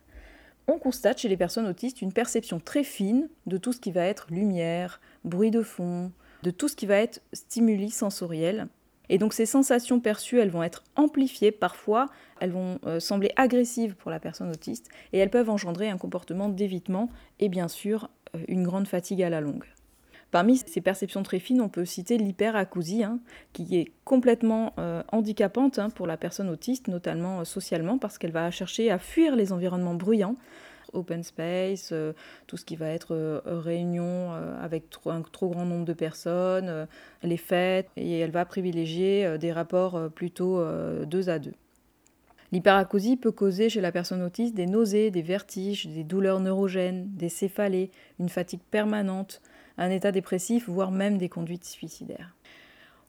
on 0.67 0.79
constate 0.79 1.19
chez 1.19 1.27
les 1.27 1.37
personnes 1.37 1.67
autistes 1.67 2.01
une 2.01 2.13
perception 2.13 2.59
très 2.59 2.83
fine 2.83 3.29
de 3.45 3.57
tout 3.57 3.73
ce 3.73 3.79
qui 3.79 3.91
va 3.91 4.05
être 4.05 4.27
lumière, 4.31 4.99
bruit 5.23 5.51
de 5.51 5.61
fond, 5.61 6.11
de 6.41 6.49
tout 6.51 6.67
ce 6.67 6.75
qui 6.75 6.87
va 6.87 6.97
être 6.97 7.21
stimuli 7.33 7.91
sensoriel. 7.91 8.67
Et 9.09 9.19
donc 9.19 9.33
ces 9.33 9.45
sensations 9.45 9.99
perçues, 9.99 10.39
elles 10.39 10.49
vont 10.49 10.63
être 10.63 10.83
amplifiées 10.95 11.51
parfois, 11.51 12.07
elles 12.39 12.51
vont 12.51 12.79
euh, 12.87 12.99
sembler 12.99 13.31
agressives 13.35 13.95
pour 13.95 14.09
la 14.09 14.19
personne 14.19 14.49
autiste, 14.49 14.89
et 15.13 15.19
elles 15.19 15.29
peuvent 15.29 15.51
engendrer 15.51 15.89
un 15.89 15.97
comportement 15.99 16.49
d'évitement 16.49 17.09
et 17.39 17.49
bien 17.49 17.67
sûr 17.67 18.09
euh, 18.35 18.39
une 18.47 18.63
grande 18.63 18.87
fatigue 18.87 19.21
à 19.21 19.29
la 19.29 19.41
longue. 19.41 19.65
Parmi 20.35 20.57
ces 20.57 20.81
perceptions 20.81 21.23
très 21.23 21.39
fines, 21.39 21.61
on 21.61 21.69
peut 21.69 21.85
citer 21.85 22.17
l'hyperacousie, 22.17 23.05
hein, 23.05 23.19
qui 23.53 23.77
est 23.77 23.93
complètement 24.03 24.73
euh, 24.79 25.01
handicapante 25.13 25.79
hein, 25.79 25.89
pour 25.89 26.07
la 26.07 26.17
personne 26.17 26.49
autiste, 26.49 26.89
notamment 26.89 27.39
euh, 27.39 27.43
socialement, 27.45 27.97
parce 27.97 28.17
qu'elle 28.17 28.33
va 28.33 28.51
chercher 28.51 28.91
à 28.91 28.99
fuir 28.99 29.37
les 29.37 29.53
environnements 29.53 29.93
bruyants, 29.93 30.35
open 30.91 31.23
space, 31.23 31.91
euh, 31.93 32.11
tout 32.47 32.57
ce 32.57 32.65
qui 32.65 32.75
va 32.75 32.89
être 32.89 33.43
réunion 33.45 34.33
avec 34.61 34.87
un 35.05 35.21
trop 35.21 35.47
grand 35.47 35.63
nombre 35.63 35.85
de 35.85 35.93
personnes, 35.93 36.85
les 37.23 37.37
fêtes, 37.37 37.87
et 37.95 38.19
elle 38.19 38.31
va 38.31 38.43
privilégier 38.43 39.37
des 39.37 39.53
rapports 39.53 40.11
plutôt 40.13 40.61
deux 41.05 41.29
à 41.29 41.39
deux. 41.39 41.53
L'hyperacousie 42.51 43.15
peut 43.15 43.31
causer 43.31 43.69
chez 43.69 43.79
la 43.79 43.93
personne 43.93 44.21
autiste 44.21 44.53
des 44.53 44.65
nausées, 44.65 45.11
des 45.11 45.21
vertiges, 45.21 45.87
des 45.87 46.03
douleurs 46.03 46.41
neurogènes, 46.41 47.07
des 47.15 47.29
céphalées, 47.29 47.89
une 48.19 48.29
fatigue 48.29 48.61
permanente, 48.69 49.41
un 49.77 49.89
état 49.89 50.11
dépressif, 50.11 50.69
voire 50.69 50.91
même 50.91 51.17
des 51.17 51.29
conduites 51.29 51.65
suicidaires. 51.65 52.35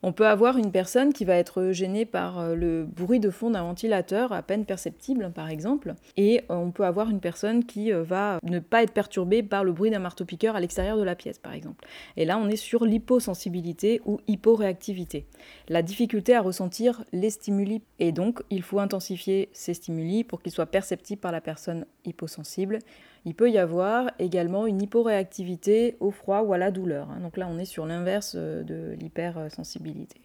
On 0.03 0.13
peut 0.13 0.27
avoir 0.27 0.59
une 0.59 0.71
personne 0.71 1.13
qui 1.13 1.25
va 1.25 1.35
être 1.37 1.73
gênée 1.73 2.05
par 2.05 2.39
euh, 2.39 2.55
le 2.55 2.85
bruit 2.85 3.19
de 3.19 3.31
fond 3.31 3.51
d'un 3.51 3.63
ventilateur 3.63 4.33
à 4.33 4.43
peine 4.43 4.65
perceptible, 4.67 5.33
par 5.35 5.49
exemple, 5.49 5.95
et 6.17 6.43
on 6.49 6.71
peut 6.71 6.85
avoir 6.85 7.09
une 7.09 7.21
personne 7.21 7.65
qui 7.65 7.93
euh, 7.93 8.03
va 8.03 8.39
ne 8.43 8.59
pas 8.59 8.83
être 8.83 8.93
perturbée 8.93 9.43
par 9.43 9.65
le 9.65 9.73
bruit 9.73 9.91
d'un 9.91 9.99
marteau-piqueur 9.99 10.55
à 10.55 10.61
l'extérieur 10.61 10.99
de 10.99 11.03
la 11.03 11.17
pièce, 11.17 11.39
par 11.39 11.55
exemple. 11.55 11.87
Et 12.17 12.27
là, 12.27 12.39
on 12.39 12.49
est 12.49 12.57
sur 12.57 12.85
l'hyposensibilité 12.85 14.03
ou 14.05 14.21
hyporéactivité, 14.29 15.27
la 15.69 15.83
difficulté 15.83 16.35
à 16.35 16.43
ressentir 16.43 17.03
les 17.13 17.31
stimuli. 17.31 17.83
Et 17.99 18.13
donc, 18.13 18.43
il 18.51 18.63
faut 18.63 18.81
intensifier 18.81 19.49
ces 19.53 19.73
stimuli 19.73 20.25
pour 20.25 20.43
qu'ils 20.43 20.53
soient 20.53 20.67
perceptibles 20.67 21.21
par 21.21 21.33
la 21.33 21.41
personne 21.41 21.87
hyposensible. 22.05 22.79
Il 23.27 23.35
peut 23.35 23.51
y 23.51 23.59
avoir 23.59 24.13
également 24.21 24.67
une 24.67 24.81
hyporéactivité 24.81 25.97
au 25.99 26.13
froid 26.13 26.43
ou 26.43 26.53
à 26.53 26.59
la 26.59 26.71
douleur. 26.71 27.11
Hein. 27.11 27.19
Donc 27.21 27.37
là, 27.37 27.49
on 27.51 27.59
est 27.59 27.65
sur 27.65 27.85
l'inverse 27.85 28.35
euh, 28.37 28.63
de 28.63 28.95
l'hypersensibilité. 28.97 30.21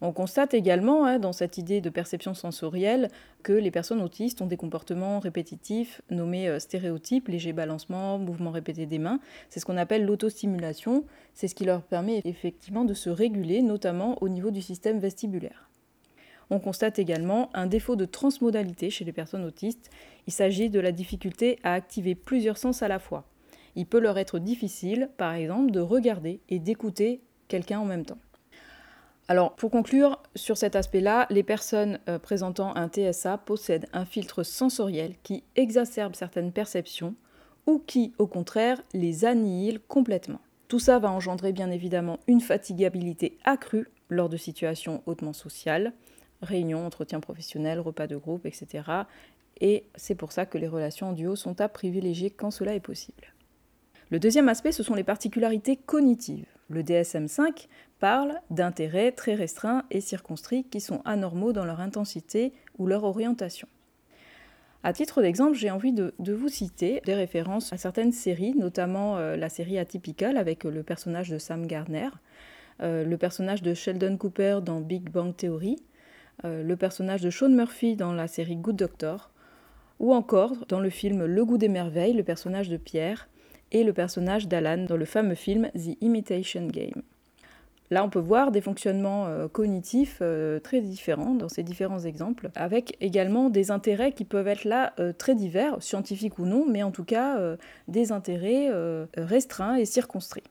On 0.00 0.12
constate 0.12 0.54
également 0.54 1.04
hein, 1.04 1.18
dans 1.18 1.34
cette 1.34 1.58
idée 1.58 1.82
de 1.82 1.90
perception 1.90 2.32
sensorielle 2.32 3.10
que 3.42 3.52
les 3.52 3.70
personnes 3.70 4.00
autistes 4.00 4.40
ont 4.40 4.46
des 4.46 4.56
comportements 4.56 5.18
répétitifs 5.18 6.00
nommés 6.10 6.48
euh, 6.48 6.58
stéréotypes, 6.58 7.28
léger 7.28 7.52
balancement, 7.52 8.18
mouvement 8.18 8.50
répété 8.50 8.86
des 8.86 8.98
mains. 8.98 9.20
C'est 9.50 9.60
ce 9.60 9.66
qu'on 9.66 9.76
appelle 9.76 10.06
l'autostimulation. 10.06 11.04
C'est 11.34 11.48
ce 11.48 11.54
qui 11.54 11.66
leur 11.66 11.82
permet 11.82 12.22
effectivement 12.24 12.86
de 12.86 12.94
se 12.94 13.10
réguler, 13.10 13.60
notamment 13.60 14.16
au 14.22 14.30
niveau 14.30 14.50
du 14.50 14.62
système 14.62 15.00
vestibulaire. 15.00 15.69
On 16.50 16.58
constate 16.58 16.98
également 16.98 17.48
un 17.54 17.66
défaut 17.66 17.96
de 17.96 18.04
transmodalité 18.04 18.90
chez 18.90 19.04
les 19.04 19.12
personnes 19.12 19.44
autistes. 19.44 19.90
Il 20.26 20.32
s'agit 20.32 20.68
de 20.68 20.80
la 20.80 20.92
difficulté 20.92 21.58
à 21.62 21.74
activer 21.74 22.14
plusieurs 22.14 22.58
sens 22.58 22.82
à 22.82 22.88
la 22.88 22.98
fois. 22.98 23.24
Il 23.76 23.86
peut 23.86 24.00
leur 24.00 24.18
être 24.18 24.40
difficile, 24.40 25.10
par 25.16 25.32
exemple, 25.32 25.70
de 25.70 25.80
regarder 25.80 26.40
et 26.48 26.58
d'écouter 26.58 27.22
quelqu'un 27.46 27.78
en 27.78 27.84
même 27.84 28.04
temps. 28.04 28.18
Alors, 29.28 29.54
pour 29.54 29.70
conclure 29.70 30.20
sur 30.34 30.56
cet 30.56 30.74
aspect-là, 30.74 31.28
les 31.30 31.44
personnes 31.44 32.00
euh, 32.08 32.18
présentant 32.18 32.74
un 32.74 32.88
TSA 32.88 33.38
possèdent 33.38 33.86
un 33.92 34.04
filtre 34.04 34.42
sensoriel 34.42 35.14
qui 35.22 35.44
exacerbe 35.54 36.16
certaines 36.16 36.50
perceptions 36.50 37.14
ou 37.68 37.78
qui, 37.78 38.12
au 38.18 38.26
contraire, 38.26 38.82
les 38.92 39.24
annihile 39.24 39.78
complètement. 39.78 40.40
Tout 40.66 40.80
ça 40.80 40.98
va 40.98 41.12
engendrer 41.12 41.52
bien 41.52 41.70
évidemment 41.70 42.18
une 42.26 42.40
fatigabilité 42.40 43.38
accrue 43.44 43.88
lors 44.08 44.28
de 44.28 44.36
situations 44.36 45.02
hautement 45.06 45.32
sociales, 45.32 45.92
réunions, 46.42 46.86
entretiens 46.86 47.20
professionnels, 47.20 47.80
repas 47.80 48.06
de 48.06 48.16
groupe, 48.16 48.46
etc. 48.46 48.82
Et 49.60 49.84
c'est 49.94 50.14
pour 50.14 50.32
ça 50.32 50.46
que 50.46 50.58
les 50.58 50.68
relations 50.68 51.08
en 51.08 51.12
duo 51.12 51.36
sont 51.36 51.60
à 51.60 51.68
privilégier 51.68 52.30
quand 52.30 52.50
cela 52.50 52.74
est 52.74 52.80
possible. 52.80 53.34
Le 54.10 54.18
deuxième 54.18 54.48
aspect, 54.48 54.72
ce 54.72 54.82
sont 54.82 54.94
les 54.94 55.04
particularités 55.04 55.76
cognitives. 55.76 56.46
Le 56.68 56.82
DSM5 56.82 57.68
parle 58.00 58.40
d'intérêts 58.50 59.12
très 59.12 59.34
restreints 59.34 59.84
et 59.90 60.00
circonscrits 60.00 60.64
qui 60.64 60.80
sont 60.80 61.02
anormaux 61.04 61.52
dans 61.52 61.64
leur 61.64 61.80
intensité 61.80 62.52
ou 62.78 62.86
leur 62.86 63.04
orientation. 63.04 63.68
À 64.82 64.94
titre 64.94 65.20
d'exemple, 65.20 65.56
j'ai 65.56 65.70
envie 65.70 65.92
de, 65.92 66.14
vous 66.18 66.48
citer 66.48 67.02
des 67.04 67.14
références 67.14 67.72
à 67.72 67.76
certaines 67.76 68.12
séries, 68.12 68.54
notamment 68.54 69.18
euh, 69.18 69.36
la 69.36 69.50
série 69.50 69.78
Atypical 69.78 70.38
avec 70.38 70.64
le 70.64 70.82
personnage 70.82 71.28
de 71.28 71.36
Sam 71.36 71.66
Gardner, 71.66 72.08
euh, 72.82 73.04
le 73.04 73.18
personnage 73.18 73.62
de 73.62 73.74
Sheldon 73.74 74.16
Cooper 74.16 74.60
dans 74.62 74.80
Big 74.80 75.10
Bang 75.10 75.36
Theory, 75.36 75.76
euh, 76.44 76.62
le 76.62 76.76
personnage 76.76 77.22
de 77.22 77.30
Sean 77.30 77.50
Murphy 77.50 77.96
dans 77.96 78.12
la 78.12 78.26
série 78.26 78.56
Good 78.56 78.76
Doctor, 78.76 79.30
ou 79.98 80.14
encore 80.14 80.66
dans 80.68 80.80
le 80.80 80.90
film 80.90 81.24
Le 81.24 81.44
goût 81.44 81.58
des 81.58 81.68
merveilles, 81.68 82.14
le 82.14 82.22
personnage 82.22 82.68
de 82.68 82.76
Pierre, 82.76 83.28
et 83.72 83.84
le 83.84 83.92
personnage 83.92 84.48
d'Alan 84.48 84.84
dans 84.86 84.96
le 84.96 85.04
fameux 85.04 85.34
film 85.34 85.70
The 85.74 85.96
Imitation 86.00 86.66
Game. 86.66 87.02
Là, 87.90 88.04
on 88.04 88.10
peut 88.10 88.20
voir 88.20 88.52
des 88.52 88.60
fonctionnements 88.60 89.26
euh, 89.26 89.48
cognitifs 89.48 90.18
euh, 90.22 90.60
très 90.60 90.80
différents 90.80 91.34
dans 91.34 91.48
ces 91.48 91.62
différents 91.62 92.00
exemples, 92.00 92.50
avec 92.54 92.96
également 93.00 93.50
des 93.50 93.70
intérêts 93.70 94.12
qui 94.12 94.24
peuvent 94.24 94.48
être 94.48 94.64
là 94.64 94.94
très 95.18 95.34
divers, 95.34 95.82
scientifiques 95.82 96.38
ou 96.38 96.46
non, 96.46 96.64
mais 96.68 96.82
en 96.82 96.90
tout 96.90 97.04
cas 97.04 97.38
des 97.88 98.12
intérêts 98.12 98.70
restreints 99.16 99.76
et 99.76 99.84
circonscrits. 99.84 100.44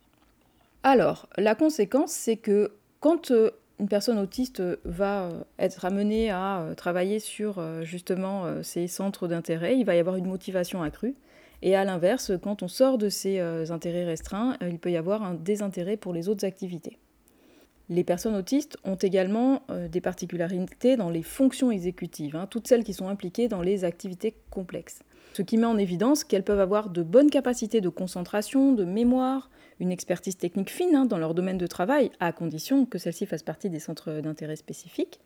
Alors, 0.83 1.27
la 1.37 1.55
conséquence, 1.55 2.11
c'est 2.11 2.37
que 2.37 2.71
quand 2.99 3.31
une 3.79 3.87
personne 3.87 4.19
autiste 4.19 4.61
va 4.83 5.23
euh, 5.23 5.43
être 5.57 5.85
amenée 5.85 6.29
à 6.29 6.59
euh, 6.59 6.75
travailler 6.75 7.19
sur 7.19 7.59
euh, 7.59 7.83
justement 7.83 8.61
ces 8.61 8.87
centres 8.87 9.27
d'intérêt, 9.27 9.77
il 9.77 9.85
va 9.85 9.95
y 9.95 9.99
avoir 9.99 10.17
une 10.17 10.27
motivation 10.27 10.83
accrue. 10.83 11.15
Et 11.61 11.75
à 11.75 11.83
l'inverse, 11.83 12.31
quand 12.41 12.63
on 12.63 12.67
sort 12.67 12.97
de 12.97 13.09
ces 13.09 13.41
intérêts 13.69 14.05
restreints, 14.05 14.55
il 14.61 14.79
peut 14.79 14.91
y 14.91 14.95
avoir 14.95 15.23
un 15.23 15.33
désintérêt 15.33 15.97
pour 15.97 16.13
les 16.13 16.29
autres 16.29 16.45
activités. 16.45 16.97
Les 17.89 18.05
personnes 18.05 18.35
autistes 18.35 18.77
ont 18.85 18.95
également 18.95 19.63
des 19.91 19.99
particularités 19.99 20.95
dans 20.95 21.09
les 21.09 21.21
fonctions 21.21 21.69
exécutives, 21.69 22.37
hein, 22.37 22.47
toutes 22.49 22.65
celles 22.65 22.85
qui 22.85 22.93
sont 22.93 23.09
impliquées 23.09 23.49
dans 23.49 23.61
les 23.61 23.83
activités 23.83 24.35
complexes. 24.51 24.99
Ce 25.33 25.41
qui 25.41 25.57
met 25.57 25.65
en 25.65 25.77
évidence 25.77 26.23
qu'elles 26.23 26.43
peuvent 26.43 26.59
avoir 26.59 26.89
de 26.89 27.03
bonnes 27.03 27.29
capacités 27.29 27.81
de 27.81 27.89
concentration, 27.89 28.73
de 28.73 28.83
mémoire, 28.83 29.49
une 29.79 29.91
expertise 29.91 30.37
technique 30.37 30.69
fine 30.69 30.95
hein, 30.95 31.05
dans 31.05 31.17
leur 31.17 31.33
domaine 31.33 31.57
de 31.57 31.67
travail, 31.67 32.11
à 32.19 32.31
condition 32.31 32.85
que 32.85 32.97
celle-ci 32.97 33.25
fasse 33.25 33.43
partie 33.43 33.69
des 33.69 33.79
centres 33.79 34.21
d'intérêt 34.21 34.55
spécifiques. 34.55 35.19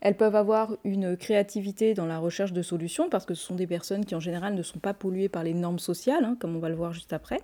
Elles 0.00 0.16
peuvent 0.16 0.36
avoir 0.36 0.76
une 0.84 1.16
créativité 1.16 1.94
dans 1.94 2.06
la 2.06 2.18
recherche 2.18 2.52
de 2.52 2.62
solutions, 2.62 3.08
parce 3.08 3.24
que 3.24 3.34
ce 3.34 3.44
sont 3.44 3.54
des 3.54 3.66
personnes 3.66 4.04
qui 4.04 4.14
en 4.14 4.20
général 4.20 4.54
ne 4.54 4.62
sont 4.62 4.78
pas 4.78 4.94
polluées 4.94 5.28
par 5.28 5.44
les 5.44 5.54
normes 5.54 5.78
sociales, 5.78 6.24
hein, 6.24 6.36
comme 6.38 6.56
on 6.56 6.60
va 6.60 6.68
le 6.68 6.74
voir 6.74 6.92
juste 6.92 7.12
après. 7.12 7.40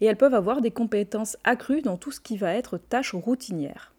Et 0.00 0.06
elles 0.06 0.16
peuvent 0.16 0.34
avoir 0.34 0.60
des 0.60 0.70
compétences 0.70 1.36
accrues 1.44 1.82
dans 1.82 1.96
tout 1.96 2.10
ce 2.10 2.20
qui 2.20 2.36
va 2.36 2.54
être 2.54 2.78
tâches 2.78 3.14
routinières. 3.14 3.92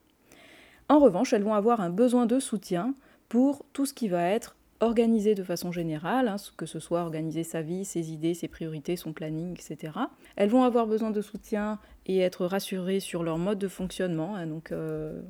En 0.87 0.99
revanche, 0.99 1.33
elles 1.33 1.43
vont 1.43 1.53
avoir 1.53 1.81
un 1.81 1.89
besoin 1.89 2.25
de 2.25 2.39
soutien 2.39 2.93
pour 3.29 3.65
tout 3.73 3.85
ce 3.85 3.93
qui 3.93 4.07
va 4.07 4.23
être 4.29 4.55
organiser 4.79 5.35
de 5.35 5.43
façon 5.43 5.71
générale, 5.71 6.27
hein, 6.27 6.35
que 6.57 6.65
ce 6.65 6.79
soit 6.79 7.01
organiser 7.01 7.43
sa 7.43 7.61
vie, 7.61 7.85
ses 7.85 8.11
idées, 8.11 8.33
ses 8.33 8.47
priorités, 8.47 8.95
son 8.95 9.13
planning, 9.13 9.53
etc. 9.53 9.93
Elles 10.35 10.49
vont 10.49 10.63
avoir 10.63 10.87
besoin 10.87 11.11
de 11.11 11.21
soutien 11.21 11.79
et 12.05 12.19
être 12.19 12.45
rassurées 12.45 12.99
sur 12.99 13.23
leur 13.23 13.37
mode 13.37 13.59
de 13.59 13.67
fonctionnement. 13.67 14.35
Hein, 14.35 14.47
donc, 14.47 14.71
euh, 14.71 15.21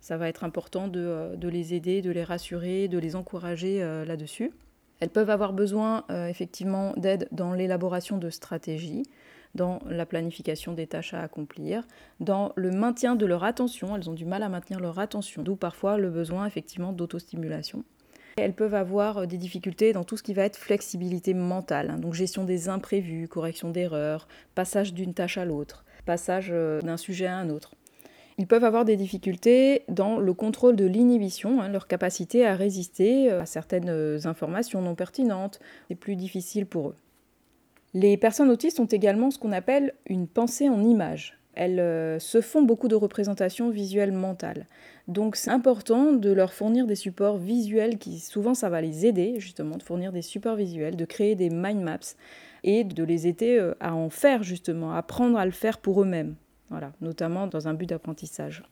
ça 0.00 0.18
va 0.18 0.28
être 0.28 0.44
important 0.44 0.90
euh, 0.94 1.36
de, 1.36 1.48
les 1.48 1.74
aider, 1.74 2.02
de 2.02 2.10
les 2.10 2.24
rassurer, 2.24 2.88
de 2.88 2.98
les 2.98 3.16
encourager 3.16 3.82
euh, 3.82 4.04
là-dessus. 4.04 4.52
Elles 5.00 5.10
peuvent 5.10 5.30
avoir 5.30 5.52
besoin 5.52 6.04
effectivement 6.08 6.94
d'aide 6.96 7.28
dans 7.30 7.52
l'élaboration 7.52 8.16
de 8.16 8.30
stratégies, 8.30 9.02
dans 9.54 9.80
la 9.86 10.06
planification 10.06 10.72
des 10.72 10.86
tâches 10.86 11.12
à 11.12 11.20
accomplir, 11.20 11.86
dans 12.18 12.52
le 12.56 12.70
maintien 12.70 13.14
de 13.14 13.26
leur 13.26 13.44
attention. 13.44 13.94
Elles 13.94 14.08
ont 14.08 14.14
du 14.14 14.24
mal 14.24 14.42
à 14.42 14.48
maintenir 14.48 14.80
leur 14.80 14.98
attention, 14.98 15.42
d'où 15.42 15.54
parfois 15.54 15.98
le 15.98 16.08
besoin 16.08 16.46
effectivement 16.46 16.94
d'autostimulation. 16.94 17.84
Elles 18.38 18.52
peuvent 18.52 18.74
avoir 18.74 19.18
euh, 19.18 19.26
des 19.26 19.38
difficultés 19.38 19.94
dans 19.94 20.04
tout 20.04 20.18
ce 20.18 20.22
qui 20.22 20.34
va 20.34 20.42
être 20.42 20.58
flexibilité 20.58 21.32
mentale, 21.32 21.88
hein, 21.88 21.98
donc 21.98 22.12
gestion 22.12 22.44
des 22.44 22.68
imprévus, 22.68 23.28
correction 23.28 23.70
d'erreurs, 23.70 24.28
passage 24.54 24.92
d'une 24.92 25.14
tâche 25.14 25.38
à 25.38 25.46
l'autre, 25.46 25.86
passage 26.04 26.48
euh, 26.50 26.82
d'un 26.82 26.98
sujet 26.98 27.24
à 27.24 27.38
un 27.38 27.48
autre. 27.48 27.74
Ils 28.36 28.46
peuvent 28.46 28.64
avoir 28.64 28.84
des 28.84 28.96
difficultés 28.96 29.84
dans 29.88 30.18
le 30.18 30.34
contrôle 30.34 30.76
de 30.76 30.84
l'inhibition, 30.84 31.62
hein, 31.62 31.70
leur 31.70 31.86
capacité 31.86 32.44
à 32.44 32.54
résister 32.54 33.32
euh, 33.32 33.40
à 33.40 33.46
certaines 33.46 34.26
informations 34.26 34.82
non 34.82 34.94
pertinentes. 34.94 35.58
C'est 35.88 35.94
plus 35.94 36.16
difficile 36.16 36.66
pour 36.66 36.90
eux. 36.90 36.96
Les 37.94 38.18
personnes 38.18 38.50
autistes 38.50 38.80
ont 38.80 38.84
également 38.84 39.30
ce 39.30 39.38
qu'on 39.38 39.52
appelle 39.52 39.94
une 40.04 40.26
pensée 40.26 40.68
en 40.68 40.84
images. 40.84 41.35
Elles 41.56 41.80
euh, 41.80 42.18
se 42.18 42.40
font 42.40 42.62
beaucoup 42.62 42.86
de 42.86 42.94
représentations 42.94 43.70
visuelles 43.70 44.12
mentales. 44.12 44.66
Donc 45.08 45.36
c'est 45.36 45.50
important 45.50 46.12
de 46.12 46.30
leur 46.30 46.52
fournir 46.52 46.86
des 46.86 46.94
supports 46.94 47.38
visuels 47.38 47.98
qui 47.98 48.20
souvent 48.20 48.54
ça 48.54 48.68
va 48.68 48.80
les 48.80 49.06
aider 49.06 49.40
justement 49.40 49.76
de 49.76 49.82
fournir 49.82 50.12
des 50.12 50.22
supports 50.22 50.56
visuels, 50.56 50.96
de 50.96 51.04
créer 51.04 51.34
des 51.34 51.50
mind 51.50 51.80
maps 51.80 52.14
et 52.62 52.84
de 52.84 53.02
les 53.02 53.26
aider 53.26 53.58
euh, 53.58 53.74
à 53.80 53.94
en 53.94 54.10
faire 54.10 54.42
justement, 54.42 54.92
à 54.92 54.98
apprendre 54.98 55.38
à 55.38 55.46
le 55.46 55.52
faire 55.52 55.78
pour 55.78 56.02
eux-mêmes. 56.02 56.36
Voilà, 56.70 56.92
notamment 57.00 57.46
dans 57.46 57.68
un 57.68 57.74
but 57.74 57.88
d'apprentissage. 57.88 58.62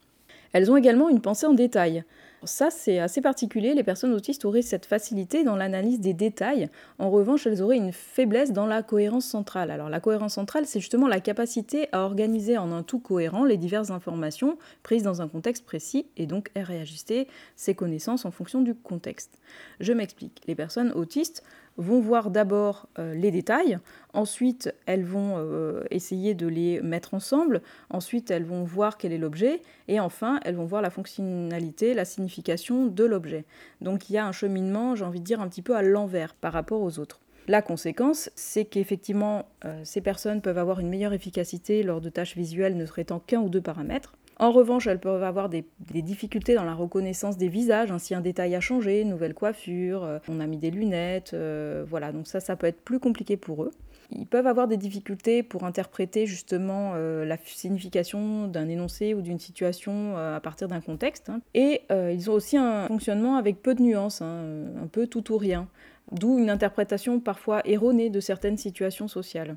Elles 0.55 0.71
ont 0.71 0.77
également 0.77 1.11
une 1.11 1.21
pensée 1.21 1.47
en 1.47 1.53
détail. 1.53 2.05
Ça, 2.45 2.71
c'est 2.71 2.99
assez 2.99 3.21
particulier. 3.21 3.75
Les 3.75 3.83
personnes 3.83 4.13
autistes 4.13 4.45
auraient 4.45 4.63
cette 4.63 4.87
facilité 4.87 5.45
dans 5.45 5.57
l'analyse 5.57 5.99
des 5.99 6.13
détails. 6.13 6.69
En 6.99 7.11
revanche, 7.11 7.47
elles 7.47 7.61
auraient 7.63 7.77
une 7.77 7.93
faiblesse 7.93 8.53
dans 8.53 8.67
la 8.67 8.83
cohérence 8.83 9.25
centrale. 9.25 9.71
Alors, 9.71 9.89
la 9.89 9.99
cohérence 9.99 10.35
centrale, 10.35 10.67
c'est 10.67 10.79
justement 10.79 11.09
la 11.09 11.21
capacité 11.21 11.89
à 11.93 12.03
organiser 12.03 12.57
en 12.57 12.71
un 12.71 12.83
tout 12.83 13.01
cohérent 13.01 13.45
les 13.45 13.57
diverses 13.57 13.91
informations 13.91 14.59
prises 14.83 15.03
dans 15.03 15.23
un 15.23 15.29
contexte 15.29 15.65
précis 15.65 16.07
et 16.17 16.27
donc 16.27 16.51
à 16.55 16.63
réajuster 16.63 17.27
ses 17.57 17.75
connaissances 17.75 18.25
en 18.25 18.31
fonction 18.31 18.61
du 18.61 18.75
contexte. 18.75 19.39
Je 19.81 19.93
m'explique. 19.93 20.41
Les 20.47 20.55
personnes 20.55 20.93
autistes 20.93 21.43
vont 21.76 22.00
voir 22.00 22.31
d'abord 22.31 22.88
euh, 22.99 23.14
les 23.14 23.31
détails, 23.31 23.78
ensuite 24.12 24.73
elles 24.87 25.04
vont 25.04 25.35
euh, 25.37 25.83
essayer 25.90 26.35
de 26.35 26.47
les 26.47 26.81
mettre 26.81 27.14
ensemble, 27.14 27.62
ensuite 27.90 28.31
elles 28.31 28.45
vont 28.45 28.64
voir 28.64 28.97
quel 28.97 29.12
est 29.12 29.19
l'objet, 29.19 29.61
et 29.88 30.00
enfin 30.00 30.40
elles 30.45 30.57
vont 30.57 30.66
voir 30.66 30.83
la 30.83 30.90
fonctionnalité, 30.90 31.95
la 31.95 32.04
signification 32.04 32.87
de 32.87 33.04
l'objet. 33.04 33.45
Donc 33.81 34.09
il 34.09 34.14
y 34.14 34.19
a 34.19 34.26
un 34.26 34.33
cheminement, 34.33 34.95
j'ai 34.95 35.04
envie 35.04 35.21
de 35.21 35.25
dire, 35.25 35.40
un 35.40 35.49
petit 35.49 35.62
peu 35.62 35.76
à 35.76 35.83
l'envers 35.83 36.35
par 36.35 36.52
rapport 36.52 36.81
aux 36.81 36.99
autres. 36.99 37.21
La 37.47 37.61
conséquence, 37.61 38.31
c'est 38.37 38.64
qu'effectivement, 38.64 39.47
euh, 39.66 39.78
ces 39.85 40.00
personnes 40.00 40.40
peuvent 40.40 40.57
avoir 40.57 40.81
une 40.81 40.88
meilleure 40.88 41.12
efficacité 41.12 41.83
lors 41.83 42.00
de 42.00 42.09
tâches 42.09 42.37
visuelles 42.37 42.76
ne 42.76 42.87
traitant 42.87 43.19
qu'un 43.19 43.40
ou 43.40 43.50
deux 43.50 43.61
paramètres. 43.61 44.14
En 44.38 44.50
revanche, 44.50 44.87
elles 44.87 44.99
peuvent 44.99 45.23
avoir 45.23 45.49
des, 45.49 45.64
difficultés 45.93 46.55
dans 46.55 46.64
la 46.64 46.75
reconnaissance 46.75 47.37
des 47.37 47.49
visages, 47.49 47.93
ainsi 47.93 48.14
un 48.14 48.21
détail 48.21 48.55
a 48.55 48.61
changé, 48.61 49.03
une 49.03 49.11
nouvelle 49.11 49.35
coiffure, 49.35 50.03
euh, 50.03 50.19
on 50.29 50.41
a 50.41 50.47
mis 50.47 50.57
des 50.57 50.71
lunettes, 50.71 51.33
euh, 51.35 51.85
voilà, 51.88 52.11
donc 52.11 52.26
ça, 52.26 52.41
ça 52.41 52.57
peut 52.57 52.67
être 52.67 52.81
plus 52.81 52.99
compliqué 52.99 53.37
pour 53.37 53.62
eux. 53.62 53.71
Ils 54.11 54.26
peuvent 54.26 54.47
avoir 54.47 54.69
des 54.69 54.76
difficultés 54.76 55.43
pour 55.43 55.64
interpréter 55.64 56.26
justement 56.26 56.93
euh, 56.95 57.25
la 57.25 57.37
signification 57.38 58.49
d'un 58.49 58.69
énoncé 58.69 59.14
ou 59.14 59.23
d'une 59.23 59.38
situation 59.38 60.17
à 60.17 60.41
partir 60.41 60.69
d'un 60.69 60.81
contexte. 60.81 61.31
Hein. 61.31 61.41
Et 61.55 61.83
ils 61.91 62.31
ont 62.31 62.35
aussi 62.35 62.57
un 62.57 62.87
fonctionnement 62.87 63.37
avec 63.37 63.62
peu 63.62 63.75
de 63.75 63.83
nuances, 63.83 64.21
hein, 64.21 64.67
un 64.83 64.87
peu 64.87 65.07
tout 65.07 65.33
ou 65.33 65.38
rien, 65.38 65.69
d'où 66.12 66.38
une 66.38 66.50
interprétation 66.50 67.19
parfois 67.19 67.62
erronée 67.64 68.11
de 68.11 68.21
certaines 68.21 68.59
situations 68.59 69.09
sociales. 69.09 69.57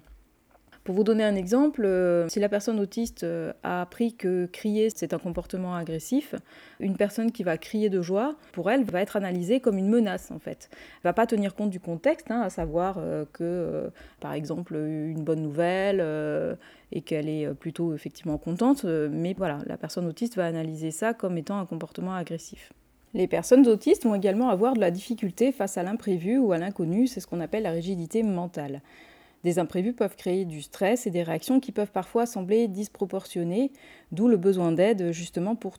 Pour 0.88 0.96
vous 0.96 1.04
donner 1.04 1.26
un 1.26 1.36
exemple, 1.36 1.84
euh, 1.84 2.30
si 2.30 2.40
la 2.40 2.48
personne 2.48 2.80
autiste 2.80 3.26
euh, 3.26 3.52
a 3.62 3.82
appris 3.82 4.14
que 4.14 4.46
crier 4.46 4.90
c'est 4.90 5.14
un 5.14 5.18
comportement 5.18 5.76
agressif, 5.76 6.34
une 6.80 6.96
personne 6.96 7.34
qui 7.34 7.44
va 7.44 7.58
crier 7.58 7.90
de 7.90 8.02
joie, 8.02 8.38
pour 8.54 8.72
elle, 8.72 8.86
va 8.86 9.02
être 9.02 9.18
analysée 9.18 9.60
comme 9.60 9.78
une 9.78 9.90
menace 9.90 10.32
en 10.32 10.40
fait. 10.40 10.70
Elle 10.72 11.10
va 11.10 11.12
pas 11.12 11.28
tenir 11.28 11.56
compte 11.56 11.72
du 11.72 11.82
contexte, 11.82 12.32
hein, 12.32 12.40
à 12.40 12.50
savoir 12.50 13.00
euh, 13.00 13.26
que, 13.34 13.92
par 14.22 14.32
exemple, 14.32 14.76
une 14.76 15.26
bonne 15.26 15.42
nouvelle 15.42 16.00
et 16.94 17.02
qu'elle 17.02 17.28
est 17.28 17.54
plutôt 17.54 17.94
effectivement 17.94 18.38
contente, 18.38 18.86
mais 18.86 19.36
voilà, 19.38 19.58
la 19.66 19.76
personne 19.76 20.06
autiste 20.06 20.38
va 20.38 20.46
analyser 20.46 20.92
ça 20.92 21.14
comme 21.14 21.38
étant 21.38 21.60
un 21.60 21.66
comportement 21.66 22.16
agressif. 22.16 22.72
Les 23.14 23.28
personnes 23.28 23.68
autistes 23.68 24.06
vont 24.06 24.16
également 24.16 24.48
avoir 24.48 24.74
de 24.74 24.80
la 24.80 24.92
difficulté 24.92 25.52
face 25.52 25.78
à 25.78 25.84
l'imprévu 25.84 26.38
ou 26.38 26.54
à 26.54 26.58
l'inconnu, 26.58 27.08
c'est 27.08 27.20
ce 27.20 27.28
qu'on 27.28 27.42
appelle 27.42 27.64
la 27.64 27.72
rigidité 27.72 28.24
mentale. 28.24 28.82
Des 29.48 29.60
imprévus 29.60 29.94
peuvent 29.94 30.18
créer 30.18 30.44
du 30.44 30.62
stress 30.62 31.08
et 31.08 31.10
des 31.10 31.24
réactions 31.24 31.62
qui 31.62 31.72
peuvent 31.72 31.94
parfois 31.94 32.26
sembler 32.26 32.68
disproportionnées, 32.68 33.72
d'où 34.12 34.28
le 34.28 34.36
besoin 34.36 34.74
d'aide 34.74 35.14
justement 35.14 35.56
pour, 35.56 35.78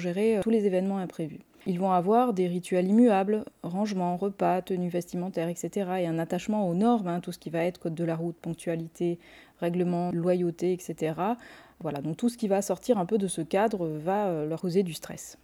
gérer 0.00 0.38
euh, 0.38 0.40
tous 0.40 0.48
les 0.48 0.64
événements 0.64 0.96
imprévus. 0.96 1.40
Ils 1.66 1.78
vont 1.78 1.92
avoir 1.92 2.32
des 2.32 2.46
rituels 2.46 2.88
immuables, 2.88 3.44
rangement, 3.62 4.16
repas, 4.16 4.62
tenues 4.62 4.88
vestimentaires, 4.88 5.50
etc. 5.50 5.90
et 5.98 6.06
un 6.06 6.18
attachement 6.18 6.66
aux 6.66 6.72
normes, 6.72 7.08
hein, 7.08 7.20
tout 7.20 7.30
ce 7.30 7.38
qui 7.38 7.50
va 7.50 7.62
être 7.62 7.78
code 7.78 7.94
de 7.94 8.04
la 8.04 8.16
route, 8.16 8.36
ponctualité, 8.36 9.18
règlement, 9.60 10.12
loyauté, 10.12 10.72
etc. 10.72 11.12
Voilà, 11.80 12.00
donc 12.00 12.16
tout 12.16 12.30
ce 12.30 12.38
qui 12.38 12.48
va 12.48 12.62
sortir 12.62 12.96
un 12.96 13.04
peu 13.04 13.18
de 13.18 13.28
ce 13.28 13.42
cadre 13.42 13.86
va 13.86 14.28
euh, 14.28 14.48
leur 14.48 14.62
causer 14.62 14.82
du 14.82 14.94
stress. 14.94 15.36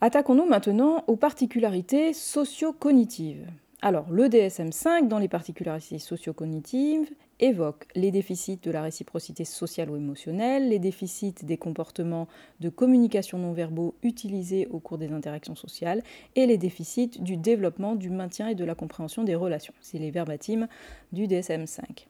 Attaquons-nous 0.00 0.46
maintenant 0.46 1.04
aux 1.06 1.14
particularités 1.14 2.12
socio-cognitives. 2.14 3.46
Alors, 3.86 4.10
le 4.10 4.30
DSM-5, 4.30 5.08
dans 5.08 5.18
les 5.18 5.28
particularités 5.28 5.98
socio-cognitives, 5.98 7.10
évoque 7.38 7.86
les 7.94 8.10
déficits 8.10 8.56
de 8.56 8.70
la 8.70 8.80
réciprocité 8.80 9.44
sociale 9.44 9.90
ou 9.90 9.96
émotionnelle, 9.96 10.70
les 10.70 10.78
déficits 10.78 11.34
des 11.42 11.58
comportements 11.58 12.26
de 12.60 12.70
communication 12.70 13.36
non 13.36 13.52
verbaux 13.52 13.94
utilisés 14.02 14.66
au 14.70 14.78
cours 14.78 14.96
des 14.96 15.12
interactions 15.12 15.54
sociales 15.54 16.02
et 16.34 16.46
les 16.46 16.56
déficits 16.56 17.20
du 17.20 17.36
développement, 17.36 17.94
du 17.94 18.08
maintien 18.08 18.48
et 18.48 18.54
de 18.54 18.64
la 18.64 18.74
compréhension 18.74 19.22
des 19.22 19.34
relations. 19.34 19.74
C'est 19.82 19.98
les 19.98 20.10
verbatims 20.10 20.66
du 21.12 21.26
DSM-5. 21.26 22.06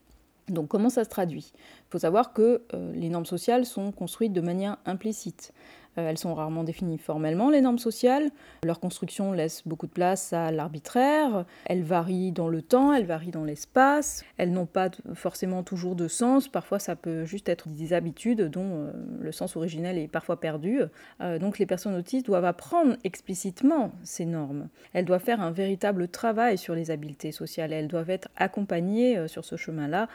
Donc 0.47 0.69
comment 0.69 0.89
ça 0.89 1.03
se 1.03 1.09
traduit? 1.09 1.51
Il 1.55 1.91
faut 1.91 1.99
savoir 1.99 2.31
que 2.31 2.61
euh, 2.73 2.93
les 2.93 3.09
normes 3.09 3.25
sociales 3.25 3.65
sont 3.65 3.91
construites 3.91 4.31
de 4.31 4.41
manière 4.41 4.77
implicite. 4.85 5.51
Euh, 5.97 6.09
elles 6.09 6.17
sont 6.17 6.33
rarement 6.33 6.63
définies 6.63 6.97
formellement, 6.97 7.49
les 7.49 7.61
normes 7.61 7.79
sociales. 7.79 8.29
Leur 8.63 8.79
construction 8.79 9.31
laisse 9.31 9.63
beaucoup 9.65 9.87
de 9.87 9.91
place 9.91 10.33
à 10.33 10.51
l'arbitraire. 10.51 11.45
Elles 11.65 11.83
varient 11.83 12.31
dans 12.31 12.47
le 12.47 12.61
temps, 12.61 12.93
elles 12.93 13.05
varient 13.05 13.31
dans 13.31 13.43
l'espace. 13.43 14.23
Elles 14.37 14.51
n'ont 14.51 14.65
pas 14.65 14.89
forcément 15.13 15.63
toujours 15.63 15.95
de 15.95 16.07
sens. 16.07 16.47
Parfois, 16.47 16.79
ça 16.79 16.95
peut 16.95 17.25
juste 17.25 17.49
être 17.49 17.69
des 17.69 17.93
habitudes 17.93 18.41
dont 18.41 18.69
euh, 18.69 18.91
le 19.19 19.31
sens 19.31 19.55
originel 19.55 19.97
est 19.97 20.07
parfois 20.07 20.39
perdu. 20.39 20.81
Euh, 21.21 21.39
donc, 21.39 21.59
les 21.59 21.65
personnes 21.65 21.95
autistes 21.95 22.25
doivent 22.25 22.45
apprendre 22.45 22.97
explicitement 23.03 23.91
ces 24.03 24.25
normes. 24.25 24.67
Elles 24.93 25.05
doivent 25.05 25.23
faire 25.23 25.41
un 25.41 25.51
véritable 25.51 26.07
travail 26.07 26.57
sur 26.57 26.75
les 26.75 26.91
habiletés 26.91 27.31
sociales. 27.31 27.73
Elles 27.73 27.87
doivent 27.87 28.09
être 28.09 28.29
accompagnées 28.35 29.27
sur 29.27 29.45
ce 29.45 29.55
chemin-là 29.55 30.07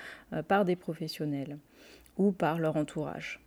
par 0.49 0.65
des 0.65 0.77
professionnels 0.77 1.59
ou 2.19 2.33
par 2.33 2.59
leur 2.59 2.77
entourage. 2.77 3.41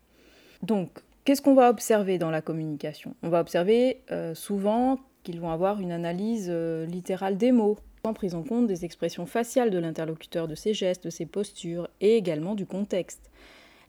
Donc, 0.62 0.90
Qu'est-ce 1.26 1.42
qu'on 1.42 1.54
va 1.54 1.70
observer 1.70 2.18
dans 2.18 2.32
la 2.32 2.42
communication? 2.42 3.16
On 3.24 3.30
va 3.30 3.40
observer 3.40 4.02
euh, 4.12 4.36
souvent 4.36 5.00
qu'ils 5.24 5.40
vont 5.40 5.52
avoir 5.52 5.80
une 5.80 5.94
analyse 5.94 6.48
euh, 6.50 6.86
littérale 6.86 7.38
des 7.38 7.54
mots, 7.54 7.78
en 8.04 8.14
prise 8.14 8.36
en 8.36 8.44
compte 8.44 8.68
des 8.68 8.84
expressions 8.84 9.26
faciales 9.26 9.70
de 9.70 9.78
l'interlocuteur, 9.78 10.50
de 10.50 10.56
ses 10.56 10.74
gestes, 10.74 11.06
de 11.06 11.10
ses 11.10 11.26
postures 11.26 11.88
et 12.02 12.18
également 12.18 12.56
du 12.56 12.66
contexte. 12.66 13.32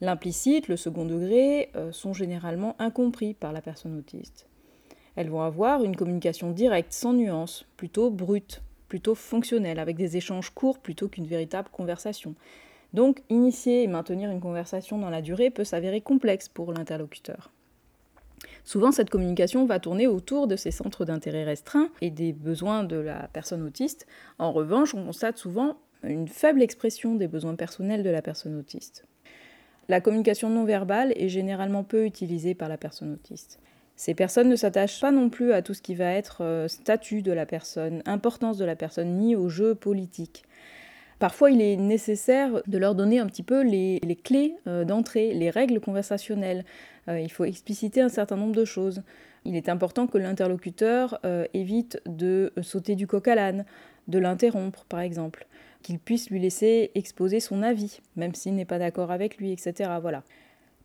L'implicite, 0.01 0.69
le 0.69 0.77
second 0.77 1.07
degré, 1.07 1.71
euh, 1.75 1.91
sont 1.91 2.13
généralement 2.13 2.77
incompris 2.79 3.35
par 3.35 3.53
la 3.53 3.61
personne 3.61 3.99
autiste. 3.99 4.47
Elles 5.17 5.29
vont 5.29 5.43
avoir 5.43 5.83
une 5.83 5.97
communication 5.97 6.53
directe, 6.53 6.93
sans 6.93 7.15
nuance, 7.15 7.67
plutôt 7.77 8.11
brute, 8.11 8.63
plutôt 8.87 9.17
fonctionnelle, 9.17 9.81
avec 9.81 9.97
des 9.97 10.17
échanges 10.17 10.51
courts 10.51 10.79
plutôt 10.79 11.09
qu'une 11.09 11.27
véritable 11.27 11.69
conversation. 11.73 12.37
Donc, 12.95 13.23
initier 13.29 13.83
et 13.83 13.89
maintenir 13.89 14.31
une 14.31 14.41
conversation 14.41 14.99
dans 14.99 15.11
la 15.11 15.21
durée 15.21 15.51
peut 15.51 15.65
s'avérer 15.65 16.01
complexe 16.01 16.49
pour 16.49 16.73
l'interlocuteur. 16.73 17.51
Souvent, 18.63 18.93
cette 18.93 19.11
communication 19.11 19.67
va 19.67 19.81
tourner 19.81 20.07
autour 20.07 20.47
de 20.47 20.55
ces 20.55 20.71
centres 20.71 21.05
d'intérêt 21.05 21.45
restreints 21.45 21.89
et 22.01 22.11
des 22.11 22.33
besoins 22.33 22.85
de 22.85 22.97
la 22.97 23.29
personne 23.33 23.63
autiste. 23.63 24.07
En 24.39 24.53
revanche, 24.53 24.95
on 24.95 25.05
constate 25.05 25.39
souvent 25.39 25.77
une 26.05 26.29
faible 26.29 26.63
expression 26.63 27.17
des 27.17 27.27
besoins 27.27 27.57
personnels 27.57 28.05
de 28.05 28.11
la 28.11 28.23
personne 28.23 28.57
autiste. 28.57 29.07
La 29.89 30.01
communication 30.01 30.49
non 30.49 30.65
verbale 30.65 31.13
est 31.17 31.29
généralement 31.29 31.83
peu 31.83 32.07
utilisée 32.07 32.55
par 32.55 32.69
la 32.69 32.79
personne 32.79 33.13
autiste. 33.13 33.59
Ces 33.97 34.15
personnes 34.15 34.49
ne 34.49 34.57
s'attachent 34.57 35.01
pas 35.01 35.13
non 35.13 35.31
plus 35.31 35.53
à 35.53 35.63
tout 35.63 35.75
ce 35.75 35.83
qui 35.83 35.95
va 35.95 36.13
être 36.13 36.43
euh, 36.43 36.69
statut 36.69 37.23
de 37.23 37.33
la 37.33 37.47
personne, 37.47 38.03
importance 38.07 38.57
de 38.57 38.65
la 38.65 38.77
personne, 38.77 39.19
ni 39.19 39.37
au 39.37 39.49
jeu 39.49 39.75
politique. 39.75 40.45
Parfois, 41.19 41.51
il 41.51 41.61
est 41.61 41.77
nécessaire 41.77 42.63
de 42.67 42.79
leur 42.79 42.95
donner 42.95 43.19
un 43.19 43.27
petit 43.27 43.43
peu 43.43 43.63
les, 43.63 44.01
clés 44.23 44.57
euh, 44.67 44.85
d'entrée, 44.85 45.33
les 45.33 45.51
règles 45.51 45.81
conversationnelles. 45.81 46.65
Euh, 47.09 47.21
il 47.21 47.31
faut 47.31 47.45
expliciter 47.45 48.01
un 48.01 48.09
certain 48.09 48.37
nombre 48.37 48.55
de 48.55 48.65
choses. 48.65 49.03
Il 49.45 49.57
est 49.57 49.69
important 49.69 50.07
que 50.07 50.19
l'interlocuteur 50.19 51.19
euh, 51.25 51.45
évite 51.55 52.01
de 52.07 52.53
sauter 52.63 52.97
du 52.97 53.07
coq 53.07 53.29
à 53.29 53.35
l'âne, 53.35 53.65
de 54.09 54.19
l'interrompre 54.19 54.85
par 54.89 55.01
exemple, 55.01 55.47
qu'il 55.83 55.99
puisse 55.99 56.31
lui 56.31 56.41
laisser 56.41 56.91
exposer 56.95 57.41
son 57.41 57.63
avis, 57.63 58.01
même 58.17 58.35
s'il 58.35 58.55
n'est 58.55 58.65
pas 58.65 58.79
d'accord 58.79 59.11
avec 59.11 59.37
lui, 59.37 59.53
etc. 59.53 59.91
Voilà. 60.01 60.23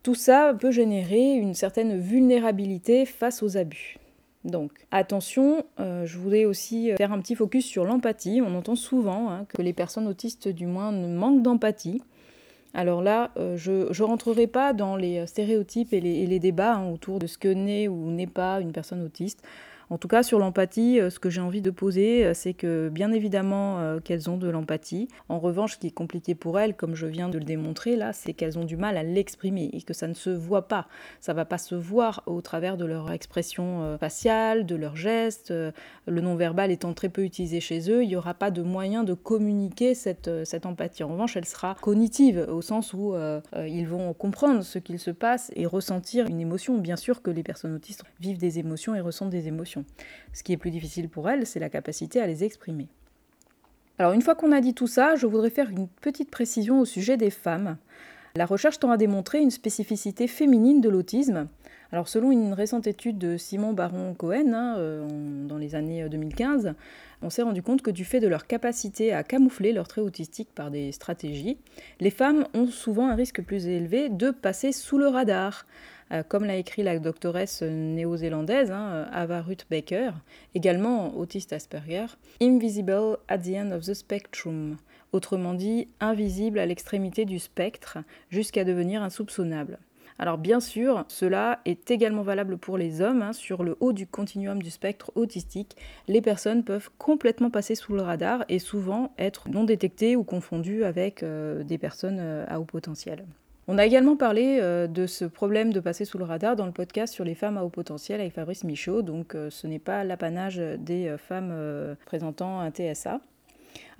Tout 0.02 0.14
ça 0.14 0.54
peut 0.58 0.70
générer 0.70 1.34
une 1.34 1.54
certaine 1.54 1.98
vulnérabilité 1.98 3.04
face 3.04 3.42
aux 3.42 3.56
abus. 3.56 3.98
Donc 4.44 4.72
attention, 4.90 5.64
euh, 5.80 6.06
je 6.06 6.16
voudrais 6.16 6.46
aussi 6.46 6.90
euh, 6.90 6.96
faire 6.96 7.12
un 7.12 7.20
petit 7.20 7.34
focus 7.34 7.66
sur 7.66 7.84
l'empathie. 7.84 8.40
On 8.42 8.54
entend 8.54 8.74
souvent 8.74 9.30
hein, 9.30 9.44
que 9.48 9.60
les 9.60 9.74
personnes 9.74 10.06
autistes 10.06 10.48
du 10.48 10.66
moins 10.66 10.92
manquent 10.92 11.42
d'empathie. 11.42 12.02
Alors 12.72 13.02
là, 13.02 13.32
euh, 13.36 13.56
je 13.56 13.72
ne 13.72 14.02
rentrerai 14.06 14.46
pas 14.46 14.72
dans 14.72 14.96
les 14.96 15.26
stéréotypes 15.26 15.92
et 15.92 16.00
les, 16.00 16.38
débats 16.38 16.76
hein, 16.76 16.90
autour 16.90 17.18
de 17.18 17.26
ce 17.26 17.36
que 17.36 17.48
n'est 17.48 17.88
ou 17.88 18.10
n'est 18.10 18.26
pas 18.28 18.60
une 18.60 18.72
personne 18.72 19.02
autiste. 19.02 19.42
En 19.92 19.98
tout 19.98 20.06
cas, 20.06 20.22
sur 20.22 20.38
l'empathie, 20.38 21.00
euh, 21.00 21.10
ce 21.10 21.18
que 21.18 21.30
j'ai 21.30 21.40
envie 21.40 21.62
de 21.62 21.70
poser, 21.70 22.24
euh, 22.24 22.32
c'est 22.32 22.54
que 22.54 22.88
bien 22.90 23.10
évidemment 23.10 23.80
euh, 23.80 23.98
qu'elles 23.98 24.30
ont 24.30 24.36
de 24.36 24.48
l'empathie. 24.48 25.08
En 25.28 25.40
revanche, 25.40 25.74
ce 25.74 25.78
qui 25.78 25.88
est 25.88 25.90
compliqué 25.90 26.36
pour 26.36 26.60
elles, 26.60 26.76
comme 26.76 26.94
je 26.94 27.06
viens 27.06 27.28
de 27.28 27.38
le 27.38 27.44
démontrer 27.44 27.96
là, 27.96 28.12
c'est 28.12 28.32
qu'elles 28.32 28.56
ont 28.56 28.64
du 28.64 28.76
mal 28.76 28.96
à 28.96 29.02
l'exprimer 29.02 29.68
et 29.72 29.82
que 29.82 29.92
ça 29.92 30.06
ne 30.06 30.14
se 30.14 30.30
voit 30.30 30.68
pas. 30.68 30.86
Ça 31.18 31.32
va 31.32 31.44
pas 31.44 31.58
se 31.58 31.74
voir 31.74 32.22
au 32.26 32.40
travers 32.40 32.76
de 32.76 32.84
leur 32.84 33.10
expression 33.10 33.98
faciale, 33.98 34.64
de 34.64 34.76
leurs 34.76 34.94
gestes. 34.94 35.50
Le 35.50 36.20
non-verbal 36.20 36.70
étant 36.70 36.94
très 36.94 37.08
peu 37.08 37.24
utilisé 37.24 37.60
chez 37.60 37.90
eux, 37.90 38.04
il 38.04 38.08
n'y 38.08 38.16
aura 38.16 38.34
pas 38.34 38.52
de 38.52 38.62
moyen 38.62 39.02
de 39.02 39.14
communiquer 39.14 39.94
cette, 39.94 40.30
cette 40.44 40.66
empathie. 40.66 41.02
En 41.02 41.08
revanche, 41.08 41.36
elle 41.36 41.44
sera 41.44 41.76
cognitive, 41.80 42.46
au 42.48 42.62
sens 42.62 42.92
où 42.94 43.14
ils 43.56 43.86
vont 43.86 44.12
comprendre 44.12 44.62
ce 44.62 44.78
qu'il 44.78 44.98
se 44.98 45.10
passe 45.10 45.50
et 45.56 45.66
ressentir 45.66 46.26
une 46.26 46.40
émotion. 46.40 46.78
Bien 46.78 46.96
sûr 46.96 47.22
que 47.22 47.30
les 47.30 47.42
personnes 47.42 47.74
autistes 47.74 48.04
vivent 48.20 48.38
des 48.38 48.58
émotions 48.58 48.94
et 48.94 49.00
ressentent 49.00 49.30
des 49.30 49.48
émotions. 49.48 49.79
Ce 50.32 50.42
qui 50.42 50.52
est 50.52 50.56
plus 50.56 50.70
difficile 50.70 51.08
pour 51.08 51.28
elle, 51.28 51.46
c'est 51.46 51.60
la 51.60 51.68
capacité 51.68 52.20
à 52.20 52.26
les 52.26 52.44
exprimer. 52.44 52.88
Alors 53.98 54.12
une 54.12 54.22
fois 54.22 54.34
qu'on 54.34 54.52
a 54.52 54.60
dit 54.60 54.74
tout 54.74 54.86
ça, 54.86 55.16
je 55.16 55.26
voudrais 55.26 55.50
faire 55.50 55.68
une 55.68 55.86
petite 55.86 56.30
précision 56.30 56.80
au 56.80 56.84
sujet 56.84 57.16
des 57.16 57.30
femmes. 57.30 57.76
La 58.36 58.46
recherche 58.46 58.78
tend 58.78 58.90
à 58.90 58.96
démontrer 58.96 59.40
une 59.40 59.50
spécificité 59.50 60.26
féminine 60.28 60.80
de 60.80 60.88
l'autisme. 60.88 61.48
Alors 61.92 62.08
selon 62.08 62.30
une 62.30 62.52
récente 62.52 62.86
étude 62.86 63.18
de 63.18 63.36
Simon 63.36 63.72
Baron 63.72 64.14
Cohen 64.14 64.52
hein, 64.54 64.76
euh, 64.78 65.46
dans 65.46 65.58
les 65.58 65.74
années 65.74 66.08
2015, 66.08 66.66
euh, 66.66 66.72
on 67.22 67.30
s'est 67.30 67.42
rendu 67.42 67.62
compte 67.62 67.82
que 67.82 67.90
du 67.90 68.04
fait 68.04 68.20
de 68.20 68.28
leur 68.28 68.46
capacité 68.46 69.12
à 69.12 69.24
camoufler 69.24 69.72
leurs 69.72 69.88
traits 69.88 70.04
autistiques 70.04 70.54
par 70.54 70.70
des 70.70 70.92
stratégies, 70.92 71.58
les 71.98 72.10
femmes 72.10 72.46
ont 72.54 72.68
souvent 72.68 73.08
un 73.08 73.16
risque 73.16 73.42
plus 73.42 73.66
élevé 73.66 74.08
de 74.08 74.30
passer 74.30 74.70
sous 74.70 74.98
le 74.98 75.08
radar. 75.08 75.66
Euh, 76.12 76.22
comme 76.26 76.44
l'a 76.44 76.56
écrit 76.56 76.82
la 76.82 76.98
doctoresse 76.98 77.62
néo-zélandaise 77.62 78.70
hein, 78.70 78.90
euh, 78.90 79.06
Ava 79.12 79.42
Ruth 79.42 79.66
Baker, 79.70 80.10
également 80.54 81.16
autiste 81.16 81.52
Asperger, 81.52 82.06
Invisible 82.40 83.18
at 83.28 83.38
the 83.38 83.54
end 83.54 83.70
of 83.70 83.84
the 83.84 83.94
spectrum, 83.94 84.76
autrement 85.12 85.54
dit 85.54 85.88
invisible 86.00 86.58
à 86.58 86.66
l'extrémité 86.66 87.24
du 87.24 87.38
spectre, 87.38 87.98
jusqu'à 88.28 88.64
devenir 88.64 89.02
insoupçonnable. 89.02 89.78
Alors 90.18 90.36
bien 90.36 90.60
sûr, 90.60 91.04
cela 91.08 91.60
est 91.64 91.90
également 91.90 92.22
valable 92.22 92.58
pour 92.58 92.76
les 92.76 93.00
hommes. 93.00 93.22
Hein. 93.22 93.32
sur 93.32 93.62
le 93.62 93.76
haut 93.80 93.94
du 93.94 94.06
continuum 94.06 94.62
du 94.62 94.70
spectre 94.70 95.12
autistique, 95.14 95.76
les 96.08 96.20
personnes 96.20 96.62
peuvent 96.62 96.90
complètement 96.98 97.50
passer 97.50 97.74
sous 97.74 97.94
le 97.94 98.02
radar 98.02 98.44
et 98.50 98.58
souvent 98.58 99.12
être 99.16 99.48
non 99.48 99.64
détectées 99.64 100.16
ou 100.16 100.24
confondues 100.24 100.84
avec 100.84 101.22
euh, 101.22 101.62
des 101.62 101.78
personnes 101.78 102.20
à 102.20 102.60
haut 102.60 102.64
potentiel. 102.64 103.24
On 103.72 103.78
a 103.78 103.86
également 103.86 104.16
parlé 104.16 104.58
euh, 104.60 104.88
de 104.88 105.06
ce 105.06 105.24
problème 105.24 105.72
de 105.72 105.78
passer 105.78 106.04
sous 106.04 106.18
le 106.18 106.24
radar 106.24 106.56
dans 106.56 106.66
le 106.66 106.72
podcast 106.72 107.14
sur 107.14 107.22
les 107.22 107.36
femmes 107.36 107.56
à 107.56 107.62
haut 107.62 107.68
potentiel 107.68 108.20
avec 108.20 108.32
Fabrice 108.32 108.64
Michaud, 108.64 109.02
donc 109.02 109.36
euh, 109.36 109.48
ce 109.48 109.68
n'est 109.68 109.78
pas 109.78 110.02
l'apanage 110.02 110.56
des 110.56 111.06
euh, 111.06 111.16
femmes 111.16 111.54
présentant 112.04 112.58
un 112.58 112.72
TSA. 112.72 113.20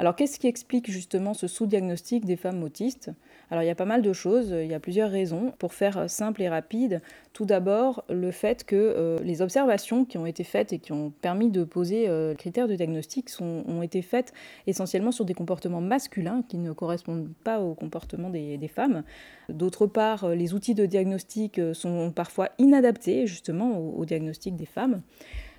Alors 0.01 0.17
qu'est-ce 0.17 0.41
qui 0.41 0.49
explique 0.49 0.91
justement 0.91 1.35
ce 1.35 1.47
sous-diagnostic 1.47 2.25
des 2.25 2.35
femmes 2.35 2.65
autistes? 2.65 3.13
Alors 3.51 3.65
il 3.65 3.67
y 3.67 3.71
a 3.71 3.75
pas 3.75 3.85
mal 3.85 4.01
de 4.01 4.13
choses, 4.13 4.51
il 4.51 4.71
y 4.71 4.75
a 4.75 4.81
plusieurs 4.81 5.11
raisons. 5.11 5.53
Pour 5.59 5.75
faire 5.75 6.09
simple 6.09 6.41
et 6.43 6.49
rapide, 6.49 7.01
tout 7.33 7.45
d'abord 7.45 8.05
le 8.09 8.31
fait 8.31 8.65
que 8.65 8.77
euh, 8.77 9.19
les 9.25 9.43
observations 9.43 10.05
qui 10.05 10.19
ont 10.19 10.27
été 10.27 10.45
faites 10.45 10.73
et 10.73 10.79
qui 10.79 10.93
ont 10.93 11.13
permis 11.21 11.51
de 11.51 11.65
poser 11.65 12.09
euh, 12.09 12.35
critères 12.35 12.69
de 12.69 12.77
diagnostic 12.77 13.29
ont 13.41 13.83
été 13.83 14.03
faites 14.03 14.33
essentiellement 14.67 15.11
sur 15.11 15.25
des 15.25 15.35
comportements 15.35 15.81
masculins 15.81 16.43
qui 16.49 16.59
ne 16.59 16.73
correspondent 16.73 17.29
pas 17.43 17.61
au 17.61 17.75
comportement 17.75 18.31
des, 18.31 18.71
femmes. 18.73 19.03
D'autre 19.49 19.87
part, 19.87 20.29
les 20.29 20.55
outils 20.55 20.75
de 20.75 20.87
diagnostic 20.87 21.61
sont 21.73 22.13
parfois 22.13 22.51
inadaptés 22.59 23.27
justement 23.27 23.79
au 23.79 24.05
diagnostic 24.05 24.55
des 24.55 24.67
femmes. 24.67 25.03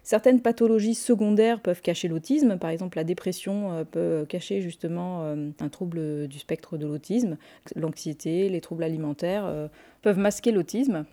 Certaines 0.03 0.41
pathologies 0.41 0.95
secondaires 0.95 1.59
peuvent 1.59 1.81
cacher 1.81 2.07
l'autisme, 2.07 2.57
par 2.57 2.71
exemple 2.71 2.97
la 2.97 3.03
dépression 3.03 3.71
euh, 3.71 3.83
peut 3.83 4.25
cacher 4.27 4.61
justement 4.61 5.23
euh, 5.23 5.49
un 5.59 5.69
trouble 5.69 6.27
du 6.27 6.39
spectre 6.39 6.77
de 6.77 6.87
l'autisme, 6.87 7.37
l'anxiété, 7.75 8.49
les 8.49 8.61
troubles 8.61 8.83
alimentaires 8.83 9.45
euh, 9.45 9.67
peuvent 10.01 10.17
masquer 10.17 10.51
l'autisme. 10.51 11.05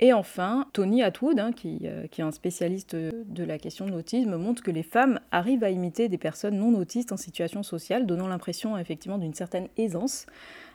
Et 0.00 0.12
enfin, 0.12 0.66
Tony 0.72 1.02
Atwood, 1.02 1.40
hein, 1.40 1.50
qui, 1.50 1.84
est 1.84 2.22
un 2.22 2.30
spécialiste 2.30 2.94
de 2.94 3.44
la 3.44 3.58
question 3.58 3.84
de 3.84 3.90
l'autisme, 3.90 4.36
montre 4.36 4.62
que 4.62 4.70
les 4.70 4.84
femmes 4.84 5.18
arrivent 5.32 5.64
à 5.64 5.70
imiter 5.70 6.08
des 6.08 6.18
personnes 6.18 6.56
non 6.56 6.72
autistes 6.78 7.10
en 7.10 7.16
situation 7.16 7.64
sociale, 7.64 8.06
donnant 8.06 8.28
l'impression 8.28 8.78
effectivement 8.78 9.18
d'une 9.18 9.34
certaine 9.34 9.66
aisance 9.76 10.26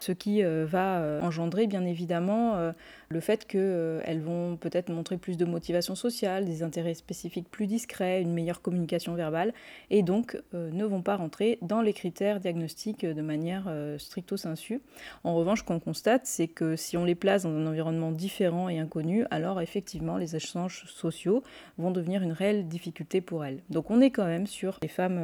ce 0.01 0.11
qui 0.11 0.43
va 0.43 1.21
engendrer 1.21 1.67
bien 1.67 1.85
évidemment 1.85 2.73
le 3.13 3.19
fait 3.19 3.45
qu'elles 3.45 4.21
vont 4.21 4.57
peut-être 4.57 4.89
montrer 4.89 5.17
plus 5.17 5.37
de 5.37 5.45
motivation 5.45 5.95
sociale, 5.95 6.45
des 6.45 6.63
intérêts 6.63 6.95
spécifiques 6.95 7.49
plus 7.49 7.67
discrets, 7.67 8.21
une 8.21 8.33
meilleure 8.33 8.61
communication 8.61 9.13
verbale, 9.13 9.53
et 9.89 10.01
donc 10.01 10.41
ne 10.53 10.83
vont 10.83 11.01
pas 11.01 11.15
rentrer 11.15 11.59
dans 11.61 11.81
les 11.81 11.93
critères 11.93 12.39
diagnostiques 12.39 13.05
de 13.05 13.21
manière 13.21 13.71
stricto 13.97 14.35
sensu. 14.35 14.81
En 15.23 15.35
revanche, 15.35 15.59
ce 15.59 15.63
qu'on 15.63 15.79
constate, 15.79 16.25
c'est 16.25 16.47
que 16.47 16.75
si 16.75 16.97
on 16.97 17.05
les 17.05 17.15
place 17.15 17.43
dans 17.43 17.51
un 17.51 17.67
environnement 17.67 18.11
différent 18.11 18.67
et 18.67 18.79
inconnu, 18.79 19.25
alors 19.29 19.61
effectivement, 19.61 20.17
les 20.17 20.35
échanges 20.35 20.85
sociaux 20.87 21.43
vont 21.77 21.91
devenir 21.91 22.23
une 22.23 22.31
réelle 22.33 22.67
difficulté 22.67 23.21
pour 23.21 23.45
elles. 23.45 23.61
Donc 23.69 23.91
on 23.91 24.01
est 24.01 24.09
quand 24.09 24.25
même 24.25 24.47
sur 24.47 24.79
les 24.81 24.87
femmes 24.87 25.21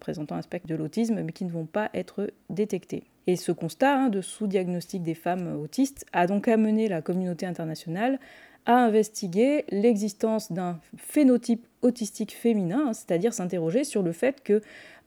présentant 0.00 0.36
un 0.36 0.42
spectre 0.42 0.66
de 0.66 0.74
l'autisme, 0.74 1.20
mais 1.22 1.32
qui 1.32 1.44
ne 1.44 1.50
vont 1.50 1.66
pas 1.66 1.90
être 1.92 2.32
détectées. 2.48 3.04
Et 3.28 3.36
ce 3.36 3.52
constat 3.52 3.94
hein, 3.94 4.08
de 4.08 4.22
sous-diagnostic 4.22 5.02
des 5.02 5.12
femmes 5.12 5.60
autistes 5.60 6.06
a 6.14 6.26
donc 6.26 6.48
amené 6.48 6.88
la 6.88 7.02
communauté 7.02 7.44
internationale 7.44 8.18
à 8.64 8.78
investiguer 8.78 9.66
l'existence 9.68 10.50
d'un 10.50 10.80
phénotype 10.96 11.66
autistique 11.82 12.32
féminin, 12.34 12.86
hein, 12.86 12.92
c'est-à-dire 12.94 13.34
s'interroger 13.34 13.84
sur 13.84 14.02
le 14.02 14.12
fait 14.12 14.42
que 14.42 14.62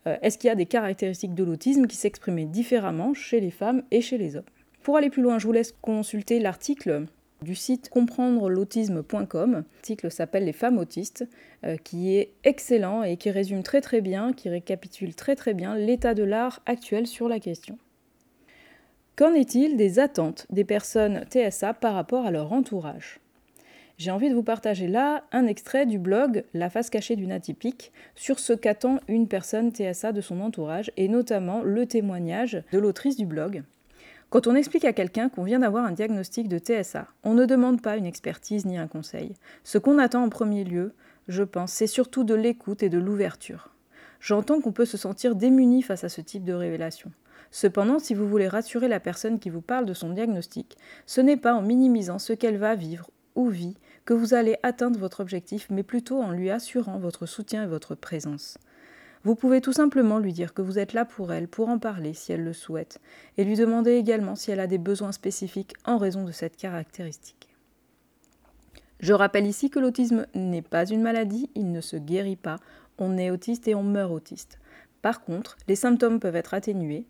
euh, 0.05 0.17
est-ce 0.21 0.37
qu'il 0.37 0.49
y 0.49 0.51
a 0.51 0.55
des 0.55 0.67
caractéristiques 0.67 1.33
de 1.33 1.43
l'autisme 1.43 1.87
qui 1.87 1.95
s'exprimaient 1.95 2.45
différemment 2.45 3.15
chez 3.15 3.39
les 3.39 3.49
femmes 3.49 3.81
et 3.89 4.01
chez 4.01 4.19
les 4.19 4.35
hommes. 4.35 4.45
Pour 4.83 4.97
aller 4.97 5.09
plus 5.09 5.23
loin, 5.23 5.39
je 5.39 5.47
vous 5.47 5.53
laisse 5.53 5.73
consulter 5.81 6.39
l'article 6.39 7.05
du 7.41 7.55
site 7.55 7.89
comprendre-l'autisme.com. 7.89 9.63
L'article 9.77 10.11
s'appelle 10.11 10.45
Les 10.45 10.53
femmes 10.53 10.77
autistes, 10.77 11.27
euh, 11.65 11.75
qui 11.75 12.15
est 12.15 12.33
excellent 12.43 13.01
et 13.01 13.17
qui 13.17 13.31
résume 13.31 13.63
très 13.63 13.81
très 13.81 14.01
bien, 14.01 14.31
qui 14.31 14.47
récapitule 14.47 15.15
très 15.15 15.35
très 15.35 15.55
bien 15.55 15.75
l'état 15.75 16.13
de 16.13 16.21
l'art 16.21 16.61
actuel 16.67 17.07
sur 17.07 17.27
la 17.27 17.39
question. 17.39 17.79
Qu'en 19.21 19.35
est-il 19.35 19.77
des 19.77 19.99
attentes 19.99 20.47
des 20.49 20.63
personnes 20.63 21.25
TSA 21.29 21.75
par 21.75 21.93
rapport 21.93 22.25
à 22.25 22.31
leur 22.31 22.51
entourage? 22.53 23.19
J'ai 23.99 24.09
envie 24.09 24.31
de 24.31 24.33
vous 24.33 24.41
partager 24.41 24.87
là 24.87 25.25
un 25.31 25.45
extrait 25.45 25.85
du 25.85 25.99
blog 25.99 26.43
La 26.55 26.71
face 26.71 26.89
cachée 26.89 27.15
d'une 27.15 27.31
atypique 27.31 27.91
sur 28.15 28.39
ce 28.39 28.53
qu'attend 28.53 28.99
une 29.07 29.27
personne 29.27 29.69
TSA 29.71 30.11
de 30.11 30.21
son 30.21 30.41
entourage 30.41 30.91
et 30.97 31.07
notamment 31.07 31.61
le 31.61 31.85
témoignage 31.85 32.63
de 32.71 32.79
l'autrice 32.79 33.15
du 33.15 33.27
blog. 33.27 33.61
Quand 34.31 34.47
on 34.47 34.55
explique 34.55 34.85
à 34.85 34.93
quelqu'un 34.93 35.29
qu'on 35.29 35.43
vient 35.43 35.59
d'avoir 35.59 35.85
un 35.85 35.91
diagnostic 35.91 36.47
de 36.47 36.57
TSA, 36.57 37.05
on 37.23 37.35
ne 37.35 37.45
demande 37.45 37.79
pas 37.79 37.97
une 37.97 38.07
expertise 38.07 38.65
ni 38.65 38.79
un 38.79 38.87
conseil. 38.87 39.35
Ce 39.63 39.77
qu'on 39.77 39.99
attend 39.99 40.23
en 40.23 40.29
premier 40.29 40.63
lieu, 40.63 40.95
je 41.27 41.43
pense, 41.43 41.73
c'est 41.73 41.85
surtout 41.85 42.23
de 42.23 42.33
l'écoute 42.33 42.81
et 42.81 42.89
de 42.89 42.97
l'ouverture. 42.97 43.69
J'entends 44.19 44.61
qu'on 44.61 44.71
peut 44.71 44.85
se 44.85 44.97
sentir 44.97 45.35
démuni 45.35 45.83
face 45.83 46.03
à 46.03 46.09
ce 46.09 46.21
type 46.21 46.43
de 46.43 46.53
révélation. 46.53 47.11
Cependant, 47.51 47.99
si 47.99 48.13
vous 48.13 48.27
voulez 48.27 48.47
rassurer 48.47 48.87
la 48.87 49.01
personne 49.01 49.37
qui 49.37 49.49
vous 49.49 49.61
parle 49.61 49.85
de 49.85 49.93
son 49.93 50.11
diagnostic, 50.11 50.77
ce 51.05 51.19
n'est 51.19 51.37
pas 51.37 51.53
en 51.53 51.61
minimisant 51.61 52.17
ce 52.17 52.33
qu'elle 52.33 52.57
va 52.57 52.75
vivre 52.75 53.09
ou 53.35 53.49
vit 53.49 53.77
que 54.05 54.13
vous 54.13 54.33
allez 54.33 54.57
atteindre 54.63 54.99
votre 54.99 55.19
objectif, 55.19 55.67
mais 55.69 55.83
plutôt 55.83 56.21
en 56.21 56.31
lui 56.31 56.49
assurant 56.49 56.97
votre 56.97 57.25
soutien 57.25 57.63
et 57.63 57.67
votre 57.67 57.95
présence. 57.95 58.57
Vous 59.23 59.35
pouvez 59.35 59.61
tout 59.61 59.73
simplement 59.73 60.17
lui 60.17 60.33
dire 60.33 60.53
que 60.53 60.63
vous 60.63 60.79
êtes 60.79 60.93
là 60.93 61.05
pour 61.05 61.31
elle, 61.31 61.47
pour 61.47 61.69
en 61.69 61.77
parler 61.77 62.13
si 62.13 62.31
elle 62.31 62.43
le 62.43 62.53
souhaite, 62.53 62.99
et 63.37 63.43
lui 63.43 63.55
demander 63.55 63.91
également 63.91 64.35
si 64.35 64.49
elle 64.49 64.59
a 64.59 64.67
des 64.67 64.79
besoins 64.79 65.11
spécifiques 65.11 65.75
en 65.85 65.97
raison 65.97 66.23
de 66.23 66.31
cette 66.31 66.57
caractéristique. 66.57 67.49
Je 68.99 69.13
rappelle 69.13 69.45
ici 69.45 69.69
que 69.69 69.79
l'autisme 69.79 70.25
n'est 70.33 70.61
pas 70.61 70.85
une 70.85 71.01
maladie, 71.01 71.49
il 71.53 71.71
ne 71.71 71.81
se 71.81 71.97
guérit 71.97 72.35
pas, 72.35 72.57
on 72.97 73.17
est 73.17 73.31
autiste 73.31 73.67
et 73.67 73.75
on 73.75 73.83
meurt 73.83 74.11
autiste. 74.11 74.59
Par 75.01 75.21
contre, 75.21 75.57
les 75.67 75.75
symptômes 75.75 76.19
peuvent 76.19 76.35
être 76.35 76.53
atténués, 76.53 77.05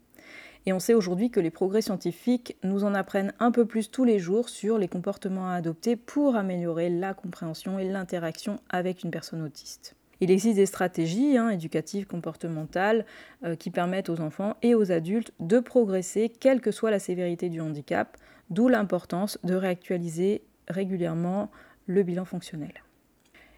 et 0.65 0.73
on 0.73 0.79
sait 0.79 0.93
aujourd'hui 0.93 1.31
que 1.31 1.39
les 1.39 1.49
progrès 1.49 1.81
scientifiques 1.81 2.57
nous 2.63 2.83
en 2.83 2.93
apprennent 2.93 3.33
un 3.39 3.51
peu 3.51 3.65
plus 3.65 3.89
tous 3.89 4.03
les 4.03 4.19
jours 4.19 4.49
sur 4.49 4.77
les 4.77 4.87
comportements 4.87 5.49
à 5.49 5.55
adopter 5.55 5.95
pour 5.95 6.35
améliorer 6.35 6.89
la 6.89 7.13
compréhension 7.13 7.79
et 7.79 7.85
l'interaction 7.85 8.59
avec 8.69 9.03
une 9.03 9.11
personne 9.11 9.41
autiste. 9.41 9.95
Il 10.19 10.29
existe 10.29 10.57
des 10.57 10.67
stratégies 10.67 11.35
hein, 11.35 11.49
éducatives 11.49 12.05
comportementales 12.05 13.05
euh, 13.43 13.55
qui 13.55 13.71
permettent 13.71 14.09
aux 14.09 14.21
enfants 14.21 14.55
et 14.61 14.75
aux 14.75 14.91
adultes 14.91 15.33
de 15.39 15.59
progresser 15.59 16.29
quelle 16.29 16.61
que 16.61 16.69
soit 16.69 16.91
la 16.91 16.99
sévérité 16.99 17.49
du 17.49 17.59
handicap, 17.59 18.17
d'où 18.51 18.67
l'importance 18.67 19.39
de 19.43 19.55
réactualiser 19.55 20.43
régulièrement 20.67 21.49
le 21.87 22.03
bilan 22.03 22.25
fonctionnel. 22.25 22.73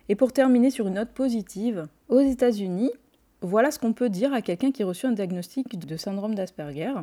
Et 0.07 0.15
pour 0.15 0.31
terminer 0.31 0.71
sur 0.71 0.87
une 0.87 0.95
note 0.95 1.11
positive, 1.11 1.87
aux 2.07 2.21
États-Unis, 2.21 2.91
voilà 3.43 3.71
ce 3.71 3.79
qu'on 3.79 3.93
peut 3.93 4.10
dire 4.10 4.34
à 4.34 4.41
quelqu'un 4.41 4.71
qui 4.71 4.84
a 4.84 4.86
reçu 4.86 5.06
un 5.06 5.12
diagnostic 5.12 5.77
de 5.77 5.97
syndrome 5.97 6.34
d'Asperger. 6.34 6.93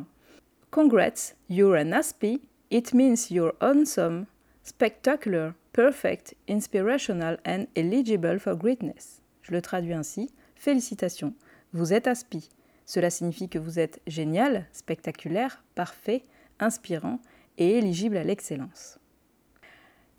Congrats, 0.71 1.35
you're 1.49 1.75
an 1.75 1.91
Aspie. 1.91 2.41
It 2.71 2.93
means 2.93 3.29
you're 3.29 3.53
awesome, 3.61 4.25
spectacular, 4.63 5.53
perfect, 5.71 6.35
inspirational 6.49 7.37
and 7.45 7.65
eligible 7.75 8.39
for 8.39 8.55
greatness. 8.55 9.21
Je 9.43 9.51
le 9.51 9.61
traduis 9.61 9.93
ainsi. 9.93 10.31
Félicitations, 10.55 11.33
vous 11.73 11.93
êtes 11.93 12.07
Aspie. 12.07 12.49
Cela 12.85 13.09
signifie 13.09 13.47
que 13.47 13.59
vous 13.59 13.79
êtes 13.79 14.01
génial, 14.07 14.65
spectaculaire, 14.71 15.63
parfait, 15.75 16.23
inspirant 16.59 17.19
et 17.57 17.77
éligible 17.77 18.17
à 18.17 18.23
l'excellence. 18.23 18.99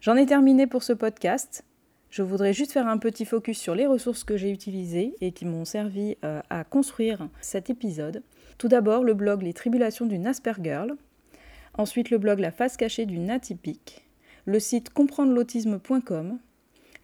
J'en 0.00 0.16
ai 0.16 0.26
terminé 0.26 0.66
pour 0.66 0.82
ce 0.82 0.92
podcast. 0.92 1.64
Je 2.12 2.20
voudrais 2.20 2.52
juste 2.52 2.72
faire 2.72 2.88
un 2.88 2.98
petit 2.98 3.24
focus 3.24 3.58
sur 3.58 3.74
les 3.74 3.86
ressources 3.86 4.22
que 4.22 4.36
j'ai 4.36 4.50
utilisées 4.50 5.14
et 5.22 5.32
qui 5.32 5.46
m'ont 5.46 5.64
servi 5.64 6.18
euh, 6.26 6.42
à 6.50 6.62
construire 6.62 7.30
cet 7.40 7.70
épisode. 7.70 8.22
Tout 8.58 8.68
d'abord, 8.68 9.02
le 9.02 9.14
blog 9.14 9.40
Les 9.40 9.54
Tribulations 9.54 10.04
d'une 10.04 10.26
Aspergirl. 10.26 10.94
Ensuite, 11.72 12.10
le 12.10 12.18
blog 12.18 12.38
La 12.38 12.50
face 12.50 12.76
cachée 12.76 13.06
d'une 13.06 13.30
atypique. 13.30 14.04
Le 14.44 14.60
site 14.60 14.90
comprendre-l'autisme.com 14.90 16.38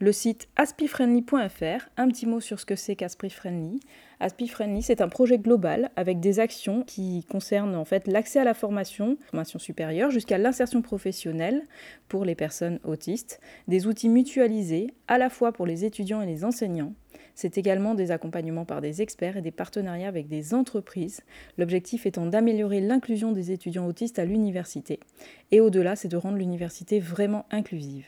le 0.00 0.12
site 0.12 0.48
aspifriendly.fr, 0.56 1.88
un 1.96 2.08
petit 2.08 2.26
mot 2.26 2.40
sur 2.40 2.61
ce 2.61 2.66
que 2.66 2.76
c'est 2.76 2.94
qu'AspiFriendly. 2.94 3.80
AspiFriendly, 4.20 4.82
c'est 4.82 5.00
un 5.00 5.08
projet 5.08 5.38
global 5.38 5.90
avec 5.96 6.20
des 6.20 6.40
actions 6.40 6.82
qui 6.82 7.24
concernent 7.24 7.74
en 7.74 7.84
fait 7.84 8.06
l'accès 8.06 8.40
à 8.40 8.44
la 8.44 8.54
formation, 8.54 9.16
formation 9.30 9.58
supérieure, 9.58 10.11
jusqu'à 10.11 10.38
l'insertion 10.38 10.82
professionnelle 10.82 11.64
pour 12.08 12.24
les 12.24 12.34
personnes 12.34 12.80
autistes, 12.84 13.40
des 13.66 13.87
outils 13.87 14.08
mutualisés 14.08 14.88
à 15.08 15.18
la 15.18 15.30
fois 15.30 15.52
pour 15.52 15.66
les 15.66 15.84
étudiants 15.84 16.22
et 16.22 16.26
les 16.26 16.44
enseignants, 16.44 16.94
c'est 17.40 17.57
également 17.57 17.94
des 17.94 18.11
accompagnements 18.11 18.64
par 18.64 18.81
des 18.81 19.01
experts 19.01 19.37
et 19.37 19.42
des 19.42 19.53
partenariats 19.53 20.09
avec 20.09 20.27
des 20.27 20.55
entreprises, 20.55 21.20
l'objectif 21.57 22.05
étant 22.05 22.27
d'améliorer 22.27 22.81
l'inclusion 22.81 23.31
des 23.31 23.53
étudiants 23.53 23.87
autistes 23.87 24.18
à 24.18 24.24
l'université. 24.24 24.98
Et 25.53 25.61
au-delà, 25.61 25.94
c'est 25.94 26.09
de 26.09 26.16
rendre 26.16 26.37
l'université 26.37 26.98
vraiment 26.98 27.46
inclusive. 27.53 28.07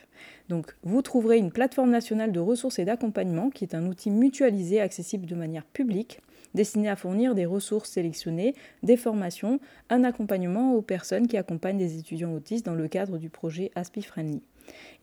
Donc, 0.49 0.75
vous 0.83 1.01
trouverez 1.01 1.37
une 1.37 1.53
plateforme 1.53 1.91
nationale 1.91 2.33
de 2.33 2.41
ressources 2.41 2.77
et 2.79 2.83
d'accompagnement 2.83 3.51
qui 3.51 3.63
est 3.63 3.73
un 3.73 3.85
outil 3.85 4.11
mutualisé 4.11 4.81
accessible 4.81 5.25
de 5.25 5.35
manière 5.35 5.63
publique 5.63 6.19
destiné 6.53 6.89
à 6.89 6.97
fournir 6.97 7.33
des 7.33 7.45
ressources 7.45 7.91
sélectionnées, 7.91 8.53
des 8.83 8.97
formations, 8.97 9.61
un 9.89 10.03
accompagnement 10.03 10.75
aux 10.75 10.81
personnes 10.81 11.29
qui 11.29 11.37
accompagnent 11.37 11.77
des 11.77 11.97
étudiants 11.97 12.33
autistes 12.33 12.65
dans 12.65 12.75
le 12.75 12.89
cadre 12.89 13.17
du 13.17 13.29
projet 13.29 13.71
ASPI 13.75 14.01
Friendly. 14.01 14.43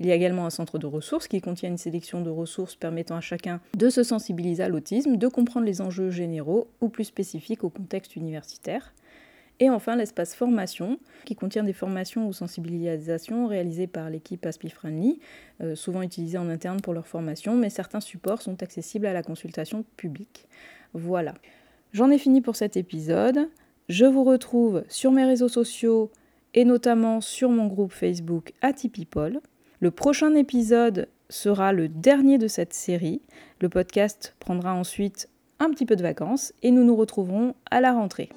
Il 0.01 0.07
y 0.07 0.13
a 0.13 0.15
également 0.15 0.47
un 0.47 0.51
centre 0.51 0.79
de 0.79 0.87
ressources 0.87 1.29
qui 1.29 1.41
contient 1.41 1.69
une 1.69 1.79
sélection 1.79 2.21
de 2.21 2.31
ressources 2.31 2.75
permettant 2.75 3.17
à 3.17 3.21
chacun 3.21 3.61
de 3.77 3.91
se 3.91 4.03
sensibiliser 4.03 4.63
à 4.63 4.69
l'autisme, 4.69 5.17
de 5.17 5.29
comprendre 5.29 5.67
les 5.67 5.81
enjeux 5.81 6.11
généraux 6.11 6.69
ou 6.81 6.89
plus 6.89 7.05
spécifiques 7.05 7.65
au 7.65 7.71
contexte 7.71 8.17
universitaire. 8.17 8.93
Et 9.61 9.71
enfin, 9.71 9.97
l'espace 9.97 10.35
formation, 10.35 11.01
qui 11.25 11.35
contient 11.35 11.65
des 11.65 11.73
formations 11.73 12.29
ou 12.29 12.33
sensibilisations 12.33 13.49
réalisées 13.49 13.89
par 13.89 14.09
l'équipe 14.09 14.47
Aspi 14.47 14.71
Friendly, 14.71 15.19
euh, 15.61 15.75
souvent 15.75 16.03
utilisées 16.03 16.39
en 16.39 16.49
interne 16.49 16.81
pour 16.81 16.95
leur 16.95 17.09
formation, 17.09 17.57
mais 17.57 17.69
certains 17.69 18.01
supports 18.01 18.41
sont 18.41 18.63
accessibles 18.63 19.07
à 19.07 19.13
la 19.13 19.25
consultation 19.25 19.85
publique. 19.97 20.47
Voilà. 20.95 21.35
J'en 21.93 22.11
ai 22.11 22.19
fini 22.19 22.41
pour 22.41 22.55
cet 22.55 22.77
épisode. 22.77 23.49
Je 23.89 24.05
vous 24.05 24.23
retrouve 24.23 24.85
sur 24.89 25.11
mes 25.11 25.25
réseaux 25.25 25.49
sociaux 25.49 26.13
et 26.59 26.65
notamment 26.65 27.21
sur 27.21 27.51
mon 27.51 27.69
groupe 27.69 27.93
Facebook 27.93 28.53
Atypipol. 28.63 29.41
Le 29.79 29.91
prochain 29.93 30.35
épisode 30.35 31.07
sera 31.29 31.73
le 31.73 31.87
dernier 31.87 32.37
de 32.37 32.49
cette 32.49 32.75
série. 32.75 33.23
Le 33.61 33.69
podcast 33.69 34.35
prendra 34.41 34.75
ensuite 34.75 35.29
un 35.61 35.71
petit 35.71 35.87
peu 35.87 35.95
de 35.95 36.03
vacances 36.03 36.53
et 36.65 36.73
nous 36.73 36.83
nous 36.83 36.97
retrouverons 36.97 37.55
à 37.71 37.81
la 37.81 37.93
rentrée. 37.93 38.31